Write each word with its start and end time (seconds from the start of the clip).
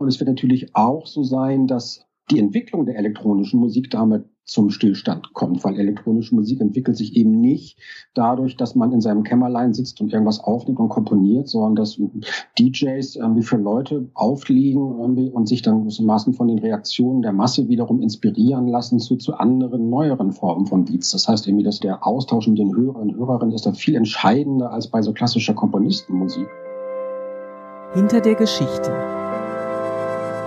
Und 0.00 0.08
es 0.08 0.18
wird 0.18 0.28
natürlich 0.28 0.74
auch 0.74 1.06
so 1.06 1.22
sein, 1.22 1.66
dass 1.66 2.06
die 2.30 2.38
Entwicklung 2.38 2.86
der 2.86 2.96
elektronischen 2.96 3.60
Musik 3.60 3.90
damit 3.90 4.24
zum 4.44 4.70
Stillstand 4.70 5.34
kommt, 5.34 5.62
weil 5.62 5.78
elektronische 5.78 6.34
Musik 6.34 6.60
entwickelt 6.60 6.96
sich 6.96 7.16
eben 7.16 7.40
nicht 7.40 7.78
dadurch, 8.14 8.56
dass 8.56 8.74
man 8.74 8.92
in 8.92 9.02
seinem 9.02 9.24
Kämmerlein 9.24 9.74
sitzt 9.74 10.00
und 10.00 10.12
irgendwas 10.12 10.40
aufnimmt 10.40 10.80
und 10.80 10.88
komponiert, 10.88 11.48
sondern 11.48 11.76
dass 11.76 12.00
DJs 12.58 13.14
irgendwie 13.16 13.42
für 13.42 13.58
Leute 13.58 14.08
auflegen 14.14 14.98
irgendwie 14.98 15.28
und 15.28 15.46
sich 15.46 15.60
dann 15.60 15.82
gewissermaßen 15.82 16.32
von 16.32 16.48
den 16.48 16.60
Reaktionen 16.60 17.20
der 17.20 17.32
Masse 17.32 17.68
wiederum 17.68 18.00
inspirieren 18.00 18.68
lassen 18.68 19.00
zu, 19.00 19.16
zu 19.16 19.34
anderen, 19.34 19.90
neueren 19.90 20.32
Formen 20.32 20.66
von 20.66 20.86
Beats. 20.86 21.10
Das 21.10 21.28
heißt 21.28 21.46
irgendwie, 21.46 21.64
dass 21.64 21.78
der 21.78 22.06
Austausch 22.06 22.48
mit 22.48 22.58
den 22.58 22.74
Hörern 22.74 23.10
und 23.10 23.16
Hörerinnen 23.16 23.54
ist 23.54 23.66
da 23.66 23.74
viel 23.74 23.96
entscheidender 23.96 24.72
als 24.72 24.88
bei 24.88 25.02
so 25.02 25.12
klassischer 25.12 25.52
Komponistenmusik. 25.54 26.48
Hinter 27.92 28.22
der 28.22 28.34
Geschichte. 28.34 29.19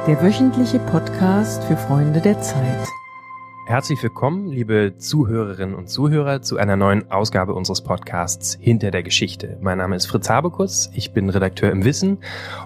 Der 0.06 0.22
wöchentliche 0.22 0.80
Podcast 0.80 1.64
für 1.64 1.78
Freunde 1.78 2.20
der 2.20 2.42
Zeit. 2.42 2.88
Herzlich 3.68 4.04
willkommen, 4.04 4.50
liebe 4.50 4.96
Zuhörerinnen 4.98 5.74
und 5.74 5.90
Zuhörer, 5.90 6.42
zu 6.42 6.58
einer 6.58 6.76
neuen 6.76 7.10
Ausgabe 7.10 7.54
unseres 7.54 7.80
Podcasts 7.80 8.58
Hinter 8.60 8.92
der 8.92 9.02
Geschichte. 9.02 9.58
Mein 9.62 9.78
Name 9.78 9.96
ist 9.96 10.08
Fritz 10.08 10.30
Habekus, 10.30 10.90
ich 10.94 11.14
bin 11.14 11.30
Redakteur 11.30 11.72
im 11.72 11.86
Wissen 11.86 12.18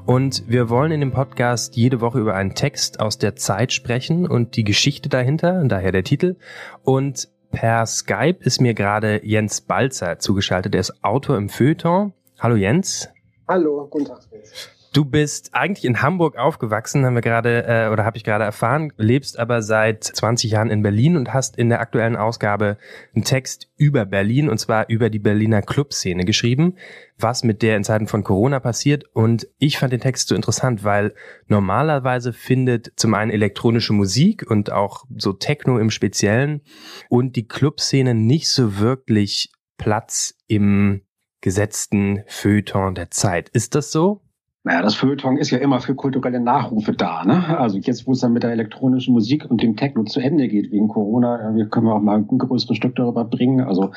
und 0.08 0.50
wir 0.50 0.72
wollen 0.72 0.92
in 0.92 1.00
dem 1.00 1.12
Podcast 1.12 1.76
jede 1.76 2.02
Woche 2.02 2.18
über 2.18 2.34
einen 2.34 2.56
Text 2.56 3.00
aus 3.00 3.20
der 3.20 3.36
Zeit 3.36 3.72
sprechen 3.72 4.28
und 4.28 4.56
die 4.56 4.64
Geschichte 4.64 5.08
dahinter, 5.08 5.64
daher 5.66 5.92
der 5.92 6.04
Titel. 6.04 6.38
Und 6.84 7.30
per 7.52 7.86
Skype 7.86 8.40
ist 8.40 8.62
mir 8.62 8.74
gerade 8.74 9.24
Jens 9.24 9.62
Balzer 9.62 10.18
zugeschaltet, 10.18 10.74
der 10.74 10.82
ist 10.82 11.04
Autor 11.04 11.38
im 11.38 11.50
Feuilleton. 11.50 12.14
Hallo 12.40 12.56
Jens. 12.56 13.10
Hallo, 13.48 13.86
guten 13.92 14.06
Tag. 14.06 14.24
Fritz. 14.24 14.72
Du 14.94 15.06
bist 15.06 15.54
eigentlich 15.54 15.86
in 15.86 16.02
Hamburg 16.02 16.38
aufgewachsen, 16.38 17.06
haben 17.06 17.16
wir 17.16 17.22
gerade 17.22 17.66
äh, 17.68 17.90
oder 17.90 18.06
habe 18.06 18.18
ich 18.18 18.24
gerade 18.24 18.44
erfahren, 18.44 18.92
lebst 18.98 19.38
aber 19.38 19.62
seit 19.62 20.04
20 20.04 20.52
Jahren 20.52 20.70
in 20.70 20.82
Berlin 20.82 21.18
und 21.18 21.34
hast 21.34 21.58
in 21.58 21.70
der 21.70 21.82
aktuellen 21.82 22.16
Ausgabe 22.16 22.78
einen 23.14 23.24
Text 23.24 23.70
über 23.78 24.06
Berlin 24.06 24.50
und 24.50 24.58
zwar 24.58 24.90
über 24.90 25.10
die 25.10 25.20
Berliner 25.20 25.62
Clubszene 25.62 26.26
geschrieben, 26.26 26.76
was 27.18 27.44
mit 27.44 27.62
der 27.62 27.78
in 27.78 27.84
Zeiten 27.84 28.08
von 28.08 28.24
Corona 28.24 28.60
passiert 28.60 29.04
und 29.14 29.48
ich 29.60 29.78
fand 29.78 29.94
den 29.94 30.02
Text 30.02 30.30
so 30.30 30.36
interessant, 30.36 30.84
weil 30.84 31.14
normalerweise 31.48 32.34
findet 32.34 32.94
zum 32.96 33.14
einen 33.14 33.32
elektronische 33.32 33.94
Musik 33.94 34.50
und 34.50 34.72
auch 34.72 35.06
so 35.16 35.34
Techno 35.34 35.78
im 35.80 35.92
Speziellen 35.92 36.62
und 37.10 37.36
die 37.36 37.48
Clubszene 37.48 38.16
nicht 38.16 38.50
so 38.50 38.80
wirklich 38.80 39.52
Platz 39.78 40.34
im 40.48 41.02
gesetzten 41.42 42.24
Feuilleton 42.28 42.96
der 42.96 43.12
Zeit. 43.12 43.50
Ist 43.50 43.76
das 43.76 43.92
so? 43.92 44.27
Naja, 44.68 44.82
das 44.82 44.96
Feuilleton 44.96 45.38
ist 45.38 45.50
ja 45.50 45.60
immer 45.60 45.80
für 45.80 45.96
kulturelle 45.96 46.42
Nachrufe 46.42 46.92
da. 46.92 47.24
Ne? 47.24 47.58
Also 47.58 47.78
jetzt, 47.78 48.06
wo 48.06 48.12
es 48.12 48.20
dann 48.20 48.34
mit 48.34 48.44
der 48.44 48.52
elektronischen 48.52 49.14
Musik 49.14 49.50
und 49.50 49.64
dem 49.64 49.78
Techno 49.78 50.04
zu 50.04 50.20
Ende 50.20 50.50
geht 50.50 50.74
wegen 50.74 50.90
Corona, 50.90 51.56
wir 51.56 51.68
können 51.68 51.86
wir 51.86 51.96
auch 51.96 52.02
mal 52.02 52.18
ein 52.18 52.38
größeres 52.38 52.76
Stück 52.76 52.94
darüber 52.98 53.24
bringen, 53.24 53.62
also 53.62 53.92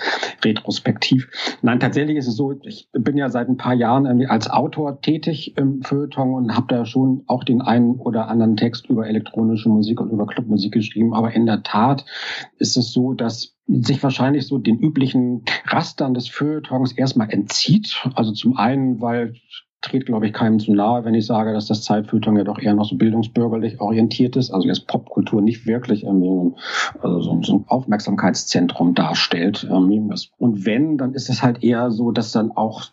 retrospektiv. 0.44 1.28
Nein, 1.62 1.80
tatsächlich 1.80 2.18
ist 2.18 2.28
es 2.28 2.36
so, 2.36 2.52
ich 2.62 2.88
bin 2.92 3.16
ja 3.16 3.30
seit 3.30 3.48
ein 3.48 3.56
paar 3.56 3.74
Jahren 3.74 4.06
als 4.28 4.48
Autor 4.48 5.00
tätig 5.00 5.56
im 5.56 5.82
Feuilleton 5.82 6.34
und 6.34 6.56
habe 6.56 6.66
da 6.68 6.84
schon 6.84 7.24
auch 7.26 7.42
den 7.42 7.62
einen 7.62 7.96
oder 7.96 8.28
anderen 8.28 8.54
Text 8.56 8.88
über 8.88 9.08
elektronische 9.08 9.68
Musik 9.68 10.00
und 10.00 10.10
über 10.10 10.28
Clubmusik 10.28 10.72
geschrieben. 10.72 11.14
Aber 11.14 11.32
in 11.32 11.46
der 11.46 11.64
Tat 11.64 12.04
ist 12.58 12.76
es 12.76 12.92
so, 12.92 13.12
dass 13.14 13.56
sich 13.66 14.00
wahrscheinlich 14.04 14.46
so 14.46 14.58
den 14.58 14.78
üblichen 14.78 15.42
Rastern 15.64 16.14
des 16.14 16.28
Feuilletons 16.28 16.92
erstmal 16.92 17.30
entzieht. 17.30 18.04
Also 18.14 18.30
zum 18.30 18.56
einen, 18.56 19.00
weil 19.00 19.34
trete, 19.80 20.04
glaube 20.04 20.26
ich, 20.26 20.32
keinem 20.32 20.58
zu 20.58 20.72
nahe, 20.72 21.04
wenn 21.04 21.14
ich 21.14 21.26
sage, 21.26 21.52
dass 21.52 21.66
das 21.66 21.82
Zeitfeuilleton 21.82 22.36
ja 22.36 22.44
doch 22.44 22.58
eher 22.58 22.74
noch 22.74 22.84
so 22.84 22.96
bildungsbürgerlich 22.96 23.80
orientiert 23.80 24.36
ist, 24.36 24.50
also 24.50 24.68
jetzt 24.68 24.86
Popkultur 24.86 25.40
nicht 25.40 25.66
wirklich 25.66 26.04
irgendwie 26.04 26.54
also 27.00 27.20
so, 27.20 27.42
so 27.42 27.54
ein 27.54 27.64
Aufmerksamkeitszentrum 27.66 28.94
darstellt. 28.94 29.64
Und 30.38 30.66
wenn, 30.66 30.98
dann 30.98 31.14
ist 31.14 31.30
es 31.30 31.42
halt 31.42 31.62
eher 31.62 31.90
so, 31.90 32.10
dass 32.10 32.32
dann 32.32 32.52
auch 32.52 32.84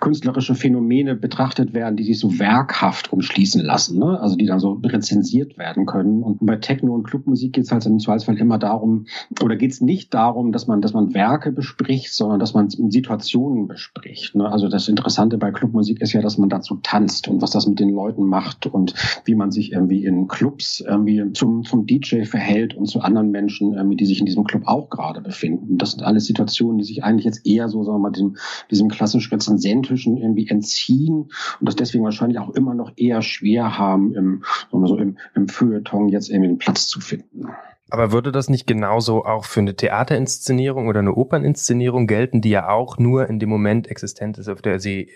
künstlerische 0.00 0.54
Phänomene 0.54 1.14
betrachtet 1.14 1.74
werden, 1.74 1.96
die 1.96 2.04
sich 2.04 2.18
so 2.18 2.38
werkhaft 2.38 3.12
umschließen 3.12 3.64
lassen, 3.64 3.98
ne? 3.98 4.18
also 4.20 4.36
die 4.36 4.46
dann 4.46 4.58
so 4.58 4.80
rezensiert 4.84 5.58
werden 5.58 5.86
können. 5.86 6.22
Und 6.22 6.44
bei 6.44 6.56
Techno 6.56 6.94
und 6.94 7.04
Clubmusik 7.04 7.52
geht 7.52 7.64
es 7.64 7.72
halt 7.72 7.86
im 7.86 8.00
Zweifelsfall 8.00 8.38
immer 8.38 8.58
darum, 8.58 9.06
oder 9.42 9.56
geht 9.56 9.72
es 9.72 9.80
nicht 9.80 10.12
darum, 10.12 10.50
dass 10.50 10.66
man, 10.66 10.80
dass 10.80 10.92
man 10.92 11.14
Werke 11.14 11.52
bespricht, 11.52 12.12
sondern 12.12 12.40
dass 12.40 12.54
man 12.54 12.68
Situationen 12.68 13.68
bespricht. 13.68 14.34
Ne? 14.34 14.50
Also 14.50 14.68
das 14.68 14.88
Interessante 14.88 15.38
bei 15.38 15.52
Clubmusik 15.52 16.00
ist 16.00 16.12
ja, 16.12 16.20
dass 16.20 16.31
dass 16.32 16.38
man 16.38 16.48
dazu 16.48 16.76
tanzt 16.82 17.28
und 17.28 17.42
was 17.42 17.50
das 17.50 17.66
mit 17.66 17.78
den 17.78 17.90
Leuten 17.90 18.24
macht 18.24 18.66
und 18.66 18.94
wie 19.26 19.34
man 19.34 19.50
sich 19.50 19.72
irgendwie 19.72 20.06
in 20.06 20.28
Clubs 20.28 20.80
irgendwie 20.80 21.30
zum, 21.34 21.64
zum 21.64 21.86
DJ 21.86 22.24
verhält 22.24 22.74
und 22.74 22.86
zu 22.86 23.00
anderen 23.00 23.30
Menschen, 23.30 23.76
die 23.98 24.06
sich 24.06 24.18
in 24.20 24.24
diesem 24.24 24.44
Club 24.44 24.62
auch 24.64 24.88
gerade 24.88 25.20
befinden. 25.20 25.76
Das 25.76 25.90
sind 25.90 26.02
alles 26.02 26.24
Situationen, 26.24 26.78
die 26.78 26.84
sich 26.84 27.04
eigentlich 27.04 27.26
jetzt 27.26 27.46
eher 27.46 27.68
so, 27.68 27.84
sagen 27.84 27.96
wir 27.96 28.04
mal, 28.04 28.12
diesem, 28.12 28.36
diesem 28.70 28.88
klassisch 28.88 29.30
rezensentischen 29.30 30.16
irgendwie 30.16 30.48
entziehen 30.48 31.28
und 31.60 31.68
das 31.68 31.76
deswegen 31.76 32.04
wahrscheinlich 32.04 32.38
auch 32.38 32.50
immer 32.54 32.74
noch 32.74 32.92
eher 32.96 33.20
schwer 33.20 33.76
haben, 33.76 34.14
im, 34.14 34.44
sagen 34.70 34.86
so, 34.86 34.96
im, 34.96 35.18
im 35.34 35.48
Feuilleton 35.48 36.08
jetzt 36.08 36.30
irgendwie 36.30 36.48
einen 36.48 36.58
Platz 36.58 36.88
zu 36.88 37.00
finden. 37.00 37.48
Aber 37.90 38.10
würde 38.10 38.32
das 38.32 38.48
nicht 38.48 38.66
genauso 38.66 39.26
auch 39.26 39.44
für 39.44 39.60
eine 39.60 39.76
Theaterinszenierung 39.76 40.88
oder 40.88 41.00
eine 41.00 41.14
Operninszenierung 41.14 42.06
gelten, 42.06 42.40
die 42.40 42.48
ja 42.48 42.70
auch 42.70 42.96
nur 42.96 43.28
in 43.28 43.38
dem 43.38 43.50
Moment 43.50 43.86
existent 43.86 44.38
ist, 44.38 44.48
auf 44.48 44.62
der 44.62 44.80
sie 44.80 45.10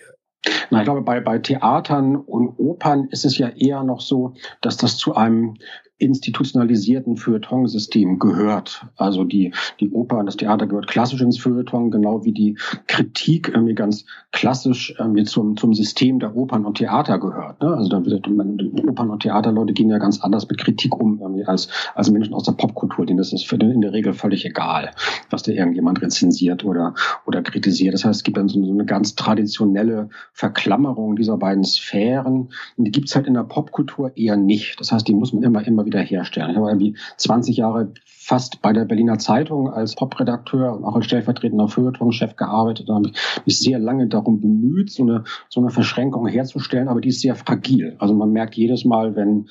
na, 0.71 0.78
ich 0.78 0.84
glaube, 0.84 1.03
bei, 1.03 1.21
bei 1.21 1.38
Theatern 1.38 2.16
und 2.16 2.59
Opern 2.59 3.09
ist 3.10 3.25
es 3.25 3.38
ja 3.38 3.49
eher 3.49 3.82
noch 3.82 4.00
so, 4.00 4.34
dass 4.60 4.77
das 4.77 4.97
zu 4.97 5.15
einem 5.15 5.54
institutionalisierten 5.98 7.16
Feuilleton-System 7.16 8.18
gehört. 8.18 8.86
Also 8.96 9.24
die, 9.24 9.52
die 9.80 9.90
Oper 9.90 10.18
und 10.18 10.26
das 10.26 10.36
Theater 10.36 10.66
gehört 10.66 10.88
klassisch 10.88 11.22
ins 11.22 11.38
Feuilleton, 11.38 11.90
genau 11.90 12.24
wie 12.24 12.32
die 12.32 12.58
Kritik 12.86 13.48
irgendwie 13.48 13.74
ganz 13.74 14.04
klassisch 14.30 14.94
irgendwie 14.98 15.24
zum, 15.24 15.56
zum 15.56 15.72
System 15.72 16.18
der 16.18 16.36
Opern 16.36 16.66
und 16.66 16.76
Theater 16.76 17.18
gehört. 17.18 17.62
Ne? 17.62 17.68
Also 17.68 17.88
da 17.88 18.04
wird, 18.04 18.28
Opern 18.28 19.10
und 19.10 19.22
Theaterleute 19.22 19.72
gehen 19.72 19.88
ja 19.88 19.98
ganz 19.98 20.20
anders 20.20 20.46
mit 20.48 20.58
Kritik 20.58 20.94
um 20.94 21.18
irgendwie 21.20 21.44
als, 21.44 21.68
als 21.94 22.10
Menschen 22.10 22.34
aus 22.34 22.44
der 22.44 22.52
Popkultur. 22.52 23.06
Denen 23.06 23.18
ist 23.18 23.32
es 23.32 23.50
in 23.50 23.80
der 23.80 23.92
Regel 23.92 24.12
völlig 24.12 24.44
egal, 24.44 24.90
was 25.30 25.44
da 25.44 25.52
irgendjemand 25.52 26.02
rezensiert 26.02 26.64
oder, 26.64 26.94
oder 27.24 27.40
kritisiert. 27.40 27.94
Das 27.94 28.04
heißt, 28.04 28.18
es 28.18 28.22
gibt 28.22 28.36
dann 28.36 28.48
so, 28.48 28.60
eine 28.60 28.84
ganz 28.84 29.14
traditionelle 29.14 30.10
Verklammerung 30.34 31.16
dieser 31.16 31.38
beiden 31.38 31.64
Sphären. 31.64 32.50
Und 32.76 32.84
die 32.84 32.90
gibt's 32.90 33.16
halt 33.16 33.26
in 33.26 33.34
der 33.34 33.44
Popkultur 33.44 34.14
eher 34.14 34.36
nicht. 34.36 34.78
Das 34.78 34.92
heißt, 34.92 35.08
die 35.08 35.14
muss 35.14 35.32
man 35.32 35.42
immer, 35.42 35.66
immer 35.66 35.85
wieder 35.86 36.00
herstellen. 36.00 36.50
Ich 36.50 36.56
habe 36.56 36.69
irgendwie 36.69 36.97
20 37.16 37.56
Jahre 37.56 37.92
fast 38.26 38.60
bei 38.60 38.72
der 38.72 38.84
Berliner 38.84 39.19
Zeitung 39.19 39.72
als 39.72 39.94
Popredakteur 39.94 40.74
und 40.74 40.84
auch 40.84 40.97
als 40.97 41.04
stellvertretender 41.04 41.69
Feuilleton-Chef 41.69 42.34
gearbeitet. 42.34 42.88
Da 42.88 42.94
habe 42.94 43.10
ich 43.10 43.47
mich 43.47 43.60
sehr 43.60 43.78
lange 43.78 44.08
darum 44.08 44.41
bemüht, 44.41 44.91
so 44.91 45.04
eine, 45.04 45.22
so 45.48 45.60
eine 45.60 45.70
Verschränkung 45.70 46.26
herzustellen, 46.26 46.88
aber 46.88 47.00
die 47.00 47.10
ist 47.10 47.20
sehr 47.20 47.36
fragil. 47.36 47.94
Also 48.00 48.14
man 48.14 48.32
merkt 48.32 48.56
jedes 48.56 48.84
Mal, 48.84 49.14
wenn 49.14 49.48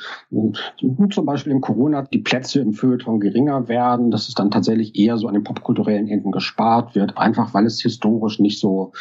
zum 1.10 1.26
Beispiel 1.26 1.54
in 1.54 1.62
Corona 1.62 2.02
die 2.02 2.20
Plätze 2.20 2.60
im 2.60 2.74
Feuilleton 2.74 3.22
geringer 3.22 3.70
werden, 3.70 4.12
dass 4.12 4.28
es 4.28 4.34
dann 4.34 4.52
tatsächlich 4.52 4.98
eher 4.98 5.18
so 5.18 5.30
an 5.30 5.36
den 5.36 5.46
popkulturellen 5.46 6.10
Enden 6.10 6.32
gespart 6.32 6.96
wird, 6.96 7.18
einfach 7.18 7.54
weil 7.54 7.66
es 7.66 7.82
historisch 7.82 8.40
nicht 8.40 8.60
so, 8.60 8.92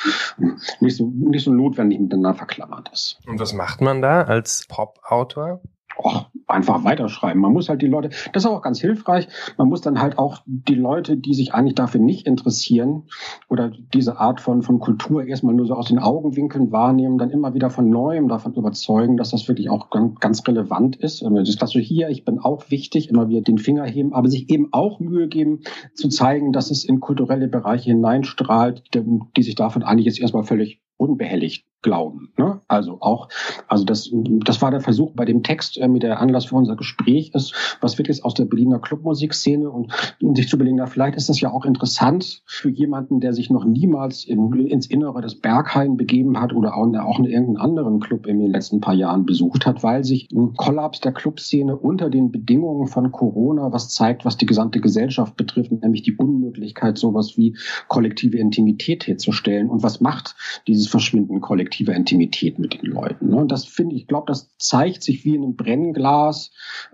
nicht 0.78 0.97
so, 0.97 1.12
nicht 1.12 1.45
so 1.45 1.53
notwendig 1.53 1.99
miteinander 1.99 2.34
verklammert 2.34 2.91
ist. 2.93 3.19
Und 3.27 3.41
was 3.41 3.53
macht 3.53 3.81
man 3.81 4.01
da 4.01 4.22
als 4.22 4.66
Pop-Autor? 4.69 5.61
Och, 5.97 6.27
einfach 6.47 6.84
weiterschreiben. 6.84 7.41
Man 7.41 7.53
muss 7.53 7.69
halt 7.69 7.82
die 7.82 7.87
Leute, 7.87 8.10
das 8.32 8.44
ist 8.44 8.50
auch 8.50 8.62
ganz 8.62 8.81
hilfreich, 8.81 9.28
man 9.56 9.69
muss 9.69 9.81
dann 9.81 10.00
halt 10.00 10.19
auch 10.19 10.43
die 10.47 10.75
Leute, 10.75 11.16
die 11.16 11.34
sich 11.34 11.55
eigentlich 11.55 11.75
dafür 11.75 12.00
nicht 12.00 12.27
interessieren 12.27 13.05
oder 13.49 13.72
diese 13.93 14.19
Art 14.19 14.41
von, 14.41 14.62
von 14.62 14.78
Kultur 14.78 15.25
erstmal 15.25 15.54
nur 15.54 15.66
so 15.66 15.75
aus 15.75 15.88
den 15.88 15.99
Augenwinkeln 15.99 16.72
wahrnehmen, 16.72 17.19
dann 17.19 17.31
immer 17.31 17.54
wieder 17.54 17.71
von 17.71 17.88
Neuem 17.88 18.28
davon 18.28 18.54
überzeugen, 18.54 19.16
dass 19.16 19.31
das 19.31 19.49
wirklich 19.49 19.71
auch 19.71 19.91
ganz, 19.91 20.19
ganz 20.21 20.47
relevant 20.47 20.97
ist. 20.97 21.22
Das 21.22 21.49
ist 21.49 21.59
klasse 21.59 21.81
hier, 21.81 22.09
ich 22.09 22.24
bin 22.24 22.39
auch 22.39 22.71
wichtig, 22.71 23.09
immer 23.09 23.28
wieder 23.28 23.42
den 23.42 23.59
Finger 23.59 23.84
heben, 23.84 24.13
aber 24.13 24.28
sich 24.28 24.51
eben 24.51 24.69
auch 24.72 25.01
Mühe 25.01 25.28
geben, 25.28 25.60
zu 25.95 26.09
zeigen, 26.09 26.53
dass 26.53 26.71
es 26.71 26.84
in 26.84 27.01
kulturelle 27.01 27.48
Bereiche 27.48 27.91
hineinstrahlt, 27.91 28.95
die, 28.95 29.21
die 29.36 29.42
sich 29.42 29.54
davon 29.54 29.83
eigentlich 29.83 30.07
jetzt 30.07 30.21
erstmal 30.21 30.45
völlig 30.45 30.80
unbehelligt 30.97 31.66
glauben. 31.83 32.33
Ne? 32.39 32.60
Also 32.74 32.98
auch, 33.00 33.28
also 33.68 33.84
das, 33.84 34.10
das 34.12 34.60
war 34.60 34.71
der 34.71 34.80
Versuch 34.80 35.12
bei 35.15 35.24
dem 35.24 35.42
Text, 35.42 35.78
äh, 35.78 35.88
mit 35.88 36.03
der 36.03 36.21
Anlass 36.21 36.47
für 36.47 36.56
unser 36.56 36.76
Gespräch 36.76 37.30
ist, 37.34 37.54
was 37.80 37.98
wird 37.98 38.09
jetzt 38.09 38.24
aus 38.24 38.34
der 38.34 38.44
Berliner 38.44 38.78
Clubmusikszene 38.78 39.71
und 39.71 39.92
sich 40.34 40.48
zu 40.48 40.56
überlegen, 40.56 40.84
vielleicht 40.86 41.16
ist 41.16 41.28
das 41.28 41.41
ja 41.41 41.50
auch 41.50 41.65
interessant 41.65 42.42
für 42.47 42.68
jemanden, 42.68 43.21
der 43.21 43.32
sich 43.32 43.50
noch 43.50 43.65
niemals 43.65 44.24
in, 44.24 44.53
ins 44.66 44.86
Innere 44.86 45.21
des 45.21 45.36
Berghain 45.36 45.97
begeben 45.97 46.41
hat 46.41 46.53
oder 46.53 46.76
auch, 46.76 46.86
auch 46.94 47.18
in 47.18 47.26
irgendeinen 47.26 47.56
anderen 47.56 48.00
Club 48.00 48.26
in 48.26 48.38
den 48.38 48.50
letzten 48.50 48.80
paar 48.80 48.94
Jahren 48.94 49.24
besucht 49.24 49.66
hat, 49.66 49.82
weil 49.82 50.04
sich 50.04 50.28
ein 50.32 50.54
Kollaps 50.54 51.00
der 51.00 51.12
Clubszene 51.12 51.76
unter 51.76 52.10
den 52.10 52.32
Bedingungen 52.32 52.88
von 52.88 53.12
Corona 53.12 53.72
was 53.72 53.91
zeigt, 53.91 54.24
was 54.24 54.36
die 54.36 54.47
gesamte 54.47 54.80
Gesellschaft 54.80 55.36
betrifft, 55.36 55.71
nämlich 55.71 56.03
die 56.03 56.16
Unmöglichkeit, 56.16 56.98
sowas 56.98 57.36
wie 57.36 57.56
kollektive 57.88 58.38
Intimität 58.38 59.06
herzustellen. 59.06 59.71
Und 59.71 59.82
was 59.82 60.00
macht 60.00 60.34
dieses 60.66 60.88
Verschwinden 60.88 61.41
kollektiv? 61.41 61.84
kollektiver 61.84 61.94
Intimität 61.94 62.59
mit 62.65 62.83
den 62.83 62.91
Leuten. 62.91 63.28
Ne? 63.28 63.37
Und 63.37 63.53
das 63.53 63.65
finde 63.65 63.97
ich, 63.97 64.07
glaube, 64.07 64.25
das 64.27 64.51
zeigt 64.59 65.03
sich 65.03 65.25
wie 65.25 65.34
in 65.34 65.43
einem 65.43 65.57
Brennglas 65.57 66.53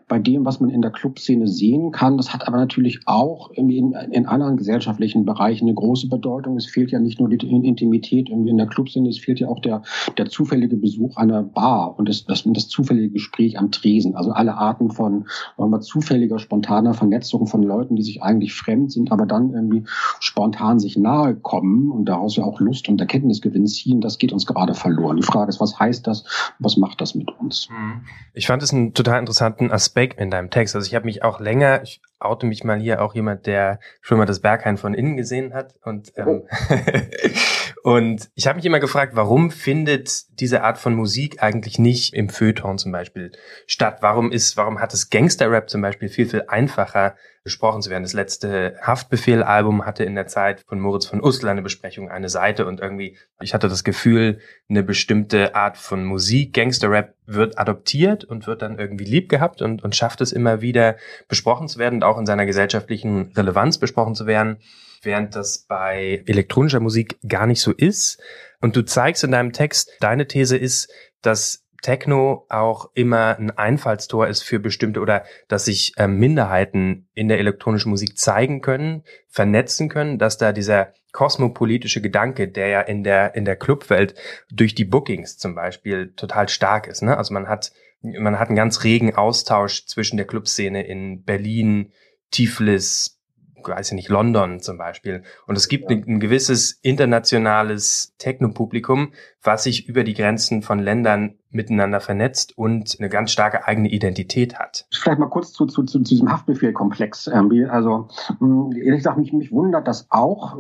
bei 0.09 0.19
dem, 0.19 0.45
was 0.45 0.61
man 0.61 0.71
in 0.71 0.83
der 0.83 0.91
Clubszene 0.91 1.49
sehen 1.49 1.93
kann. 1.93 2.17
Das 2.17 2.33
hat 2.33 2.47
aber 2.47 2.57
natürlich 2.57 3.01
auch 3.07 3.51
in, 3.51 3.71
in 3.71 4.27
anderen 4.27 4.57
gesellschaftlichen 4.57 5.25
Bereichen 5.25 5.67
eine 5.67 5.75
große 5.75 6.09
Bedeutung. 6.09 6.57
Es 6.57 6.67
fehlt 6.67 6.91
ja 6.91 6.99
nicht 6.99 7.21
nur 7.21 7.29
die 7.29 7.37
Intimität 7.37 8.29
irgendwie 8.29 8.51
in 8.51 8.57
der 8.57 8.67
Clubszene, 8.67 9.09
es 9.09 9.19
fehlt 9.19 9.41
ja 9.41 9.49
auch 9.49 9.61
der, 9.61 9.83
der 10.19 10.27
zufällige 10.27 10.77
Besuch 10.77 11.17
einer 11.17 11.43
Bar 11.43 11.99
und 11.99 12.09
das, 12.09 12.25
das, 12.25 12.45
das 12.47 12.69
zufällige 12.69 13.11
Gespräch 13.11 13.59
am 13.59 13.71
Tresen. 13.71 14.17
Also 14.17 14.33
alle 14.33 14.55
Arten 14.55 14.91
von 14.91 15.11
sagen 15.11 15.81
zufälliger, 15.81 16.39
spontaner 16.39 16.95
Vernetzung 16.95 17.47
von 17.47 17.63
Leuten, 17.63 17.97
die 17.97 18.03
sich 18.03 18.23
eigentlich 18.23 18.55
fremd 18.55 18.93
sind, 18.93 19.13
aber 19.13 19.27
dann 19.27 19.53
irgendwie 19.53 19.85
spontan 20.21 20.79
sich 20.79 20.97
nahe 20.97 21.35
kommen 21.35 21.91
und 21.91 22.07
daraus 22.07 22.37
ja 22.37 22.45
auch 22.45 22.61
Lust 22.61 22.89
und 22.89 23.01
Erkenntnisgewinn 23.01 23.67
ziehen, 23.67 24.01
das 24.01 24.19
geht 24.19 24.33
uns 24.33 24.47
gerade 24.47 24.75
verloren. 24.75 25.17
Die 25.17 25.23
Frage 25.23 25.50
ist, 25.51 25.61
was 25.61 25.79
heißt 25.79 26.07
das? 26.07 26.25
Was 26.59 26.77
macht 26.77 27.01
das 27.01 27.15
mit 27.15 27.29
uns? 27.39 27.69
Mhm. 27.71 28.07
Ich 28.33 28.47
fand 28.47 28.63
es 28.63 28.73
einen 28.73 28.95
total 28.95 29.19
interessanten 29.19 29.71
Aspekt 29.71 30.19
in 30.19 30.31
deinem 30.31 30.51
Text. 30.51 30.75
Also 30.75 30.87
ich 30.87 30.95
habe 30.95 31.05
mich 31.05 31.23
auch 31.23 31.41
länger, 31.41 31.83
ich 31.83 32.01
oute 32.19 32.47
mich 32.47 32.65
mal 32.65 32.81
hier 32.81 33.03
auch 33.03 33.15
jemand, 33.15 33.47
der 33.47 33.81
schon 34.01 34.19
mal 34.19 34.27
das 34.27 34.41
Berghain 34.41 34.77
von 34.77 34.95
innen 34.95 35.17
gesehen 35.17 35.53
hat 35.53 35.75
und 35.83 36.13
ähm, 36.17 36.43
oh. 36.43 36.47
Und 37.83 38.31
ich 38.35 38.47
habe 38.47 38.57
mich 38.57 38.67
immer 38.67 38.81
gefragt, 38.81 39.17
warum 39.17 39.51
findet 39.51 40.39
diese 40.39 40.63
Art 40.63 40.77
von 40.77 40.95
Musik 40.95 41.43
eigentlich 41.43 41.79
nicht 41.79 42.13
im 42.13 42.29
Feuilleton 42.29 42.79
zum 42.79 42.93
Beispiel 42.93 43.33
statt? 43.67 43.99
Warum 44.01 44.33
ist, 44.33 44.57
warum 44.57 44.81
hat 44.81 44.93
das 44.93 45.09
Gangster-Rap 45.09 45.71
zum 45.71 45.81
Beispiel 45.81 46.09
viel, 46.09 46.27
viel 46.27 46.45
einfacher 46.49 47.17
besprochen 47.43 47.83
zu 47.83 47.91
werden? 47.91 48.03
Das 48.03 48.13
letzte 48.13 48.77
Haftbefehl-Album 48.83 49.87
hatte 49.87 50.05
in 50.05 50.15
der 50.15 50.27
Zeit 50.27 50.61
von 50.61 50.81
Moritz 50.81 51.07
von 51.07 51.23
Uslar 51.23 51.53
eine 51.53 51.63
Besprechung, 51.63 52.11
eine 52.11 52.29
Seite 52.29 52.67
und 52.67 52.81
irgendwie, 52.81 53.17
ich 53.41 53.55
hatte 53.55 53.69
das 53.69 53.85
Gefühl, 53.85 54.41
eine 54.69 54.83
bestimmte 54.83 55.55
Art 55.55 55.77
von 55.77 56.05
Musik, 56.05 56.53
Gangster-Rap 56.55 57.15
wird 57.27 57.59
adoptiert 57.59 58.25
und 58.25 58.47
wird 58.47 58.63
dann 58.63 58.79
irgendwie 58.79 59.05
lieb 59.05 59.29
gehabt 59.29 59.63
und, 59.63 59.83
und 59.83 59.97
schafft 59.97 60.21
es 60.21 60.33
immer 60.33 60.61
wieder 60.61 60.97
besprochen 61.29 61.69
zu 61.69 61.79
werden 61.79 61.97
und 61.97 62.05
auch 62.05 62.19
in 62.19 62.27
seiner 62.27 62.47
gesellschaftlichen 62.47 63.33
Relevanz 63.37 63.79
besprochen 63.79 64.15
zu 64.15 64.27
werden 64.27 64.59
während 65.03 65.35
das 65.35 65.59
bei 65.67 66.23
elektronischer 66.27 66.81
Musik 66.81 67.19
gar 67.27 67.47
nicht 67.47 67.61
so 67.61 67.73
ist. 67.73 68.21
Und 68.61 68.77
du 68.77 68.85
zeigst 68.85 69.25
in 69.25 69.33
deinem 69.33 69.53
Text, 69.53 69.91
deine 70.01 70.27
These 70.27 70.57
ist, 70.57 70.93
dass 71.23 71.65
Techno 71.83 72.47
auch 72.49 72.91
immer 72.95 73.39
ein 73.39 73.51
Einfallstor 73.51 74.27
ist 74.27 74.43
für 74.43 74.59
bestimmte 74.59 75.01
oder 75.01 75.25
dass 75.49 75.65
sich 75.65 75.95
äh, 75.97 76.07
Minderheiten 76.07 77.09
in 77.15 77.29
der 77.29 77.39
elektronischen 77.39 77.91
Musik 77.91 78.19
zeigen 78.19 78.61
können, 78.61 79.03
vernetzen 79.29 79.89
können, 79.89 80.19
dass 80.19 80.39
da 80.39 80.53
dieser 80.53 80.93
kosmopolitische 81.13 82.01
Gedanke, 82.01 82.49
der 82.49 82.69
ja 82.69 82.81
in 82.81 83.03
der 83.03 83.35
in 83.35 83.45
der 83.45 83.57
Clubwelt 83.57 84.15
durch 84.53 84.75
die 84.75 84.85
Bookings 84.85 85.39
zum 85.39 85.55
Beispiel 85.55 86.13
total 86.15 86.49
stark 86.49 86.87
ist. 86.87 87.03
Ne? 87.03 87.17
Also 87.17 87.35
man 87.35 87.49
hat 87.49 87.73
man 88.03 88.39
hat 88.39 88.49
einen 88.49 88.57
ganz 88.57 88.85
regen 88.85 89.15
Austausch 89.15 89.87
zwischen 89.87 90.17
der 90.17 90.27
Clubszene 90.27 90.87
in 90.87 91.23
Berlin, 91.25 91.93
Tiflis, 92.31 93.19
weiß 93.63 93.89
ich 93.89 93.95
nicht, 93.95 94.09
London 94.09 94.61
zum 94.61 94.79
Beispiel. 94.79 95.23
Und 95.47 95.57
es 95.57 95.69
gibt 95.69 95.91
ein, 95.91 96.05
ein, 96.07 96.21
gewisses 96.21 96.73
internationales 96.83 98.15
Technopublikum, 98.19 99.13
was 99.43 99.65
sich 99.65 99.87
über 99.87 100.05
die 100.05 100.15
Grenzen 100.15 100.63
von 100.63 100.79
Ländern 100.79 101.40
miteinander 101.51 102.01
vernetzt 102.01 102.57
und 102.57 102.97
eine 102.99 103.09
ganz 103.09 103.33
starke 103.33 103.67
eigene 103.67 103.89
Identität 103.89 104.59
hat. 104.59 104.87
Vielleicht 104.93 105.19
mal 105.19 105.29
kurz 105.29 105.53
zu, 105.53 105.67
zu, 105.67 105.83
zu 105.83 105.99
diesem 105.99 106.31
Haftbefehlkomplex. 106.31 107.29
Also 107.29 108.09
hm, 108.39 108.73
ehrlich 108.73 108.99
gesagt, 108.99 109.19
mich, 109.19 109.33
mich 109.33 109.51
wundert 109.51 109.89
das 109.89 110.07
auch. 110.11 110.57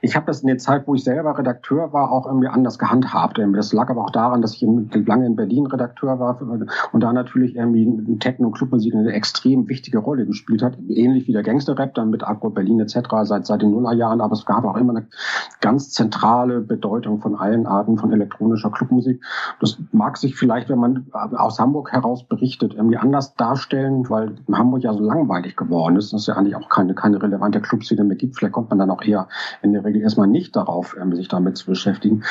Ich 0.00 0.16
habe 0.16 0.26
das 0.26 0.40
in 0.40 0.48
der 0.48 0.58
Zeit, 0.58 0.86
wo 0.86 0.94
ich 0.94 1.04
selber 1.04 1.38
Redakteur 1.38 1.92
war, 1.92 2.10
auch 2.10 2.26
irgendwie 2.26 2.48
anders 2.48 2.78
gehandhabt. 2.78 3.38
Das 3.54 3.72
lag 3.72 3.90
aber 3.90 4.02
auch 4.02 4.10
daran, 4.10 4.42
dass 4.42 4.54
ich 4.54 4.62
lange 4.62 5.26
in 5.26 5.36
Berlin 5.36 5.66
Redakteur 5.66 6.18
war 6.18 6.40
und 6.92 7.00
da 7.00 7.12
natürlich 7.12 7.54
irgendwie 7.54 8.18
Techno- 8.18 8.48
und 8.48 8.56
Clubmusik 8.56 8.94
eine 8.94 9.12
extrem 9.12 9.68
wichtige 9.68 9.98
Rolle 9.98 10.26
gespielt 10.26 10.62
hat. 10.62 10.76
Ähnlich 10.88 11.28
wie 11.28 11.32
der 11.32 11.42
Gangster-Rap, 11.42 11.94
dann 11.94 12.10
mit 12.10 12.26
Agro 12.26 12.50
Berlin 12.50 12.80
etc. 12.80 12.96
seit, 13.22 13.46
seit 13.46 13.62
den 13.62 13.70
Nullerjahren. 13.70 14.20
Aber 14.20 14.32
es 14.32 14.44
gab 14.44 14.64
auch 14.64 14.76
immer 14.76 14.96
eine 14.96 15.06
ganz 15.60 15.90
zentrale 15.90 16.60
Bedeutung 16.60 17.20
von 17.20 17.36
allen 17.36 17.66
Arten 17.66 17.98
von 17.98 18.12
elektronischer 18.12 18.70
Clubmusik. 18.70 19.22
Das 19.60 19.78
mag 19.92 20.16
sich 20.24 20.34
vielleicht, 20.36 20.68
wenn 20.68 20.78
man 20.78 21.06
aus 21.12 21.58
Hamburg 21.58 21.92
heraus 21.92 22.26
berichtet, 22.26 22.74
irgendwie 22.74 22.96
anders 22.96 23.34
darstellen, 23.34 24.08
weil 24.08 24.36
Hamburg 24.52 24.82
ja 24.82 24.92
so 24.92 25.00
langweilig 25.00 25.56
geworden 25.56 25.96
ist, 25.96 26.12
dass 26.12 26.22
es 26.22 26.26
ja 26.26 26.34
eigentlich 26.34 26.56
auch 26.56 26.68
keine, 26.68 26.94
keine 26.94 27.22
relevante 27.22 27.60
Clubszene 27.60 28.04
mehr 28.04 28.16
gibt. 28.16 28.36
Vielleicht 28.36 28.54
kommt 28.54 28.70
man 28.70 28.78
dann 28.78 28.90
auch 28.90 29.02
eher 29.02 29.28
in 29.62 29.72
der 29.72 29.84
Regel 29.84 30.02
erstmal 30.02 30.26
nicht 30.26 30.56
darauf, 30.56 30.96
sich 31.12 31.28
damit 31.28 31.56
zu 31.56 31.66
beschäftigen. 31.66 32.22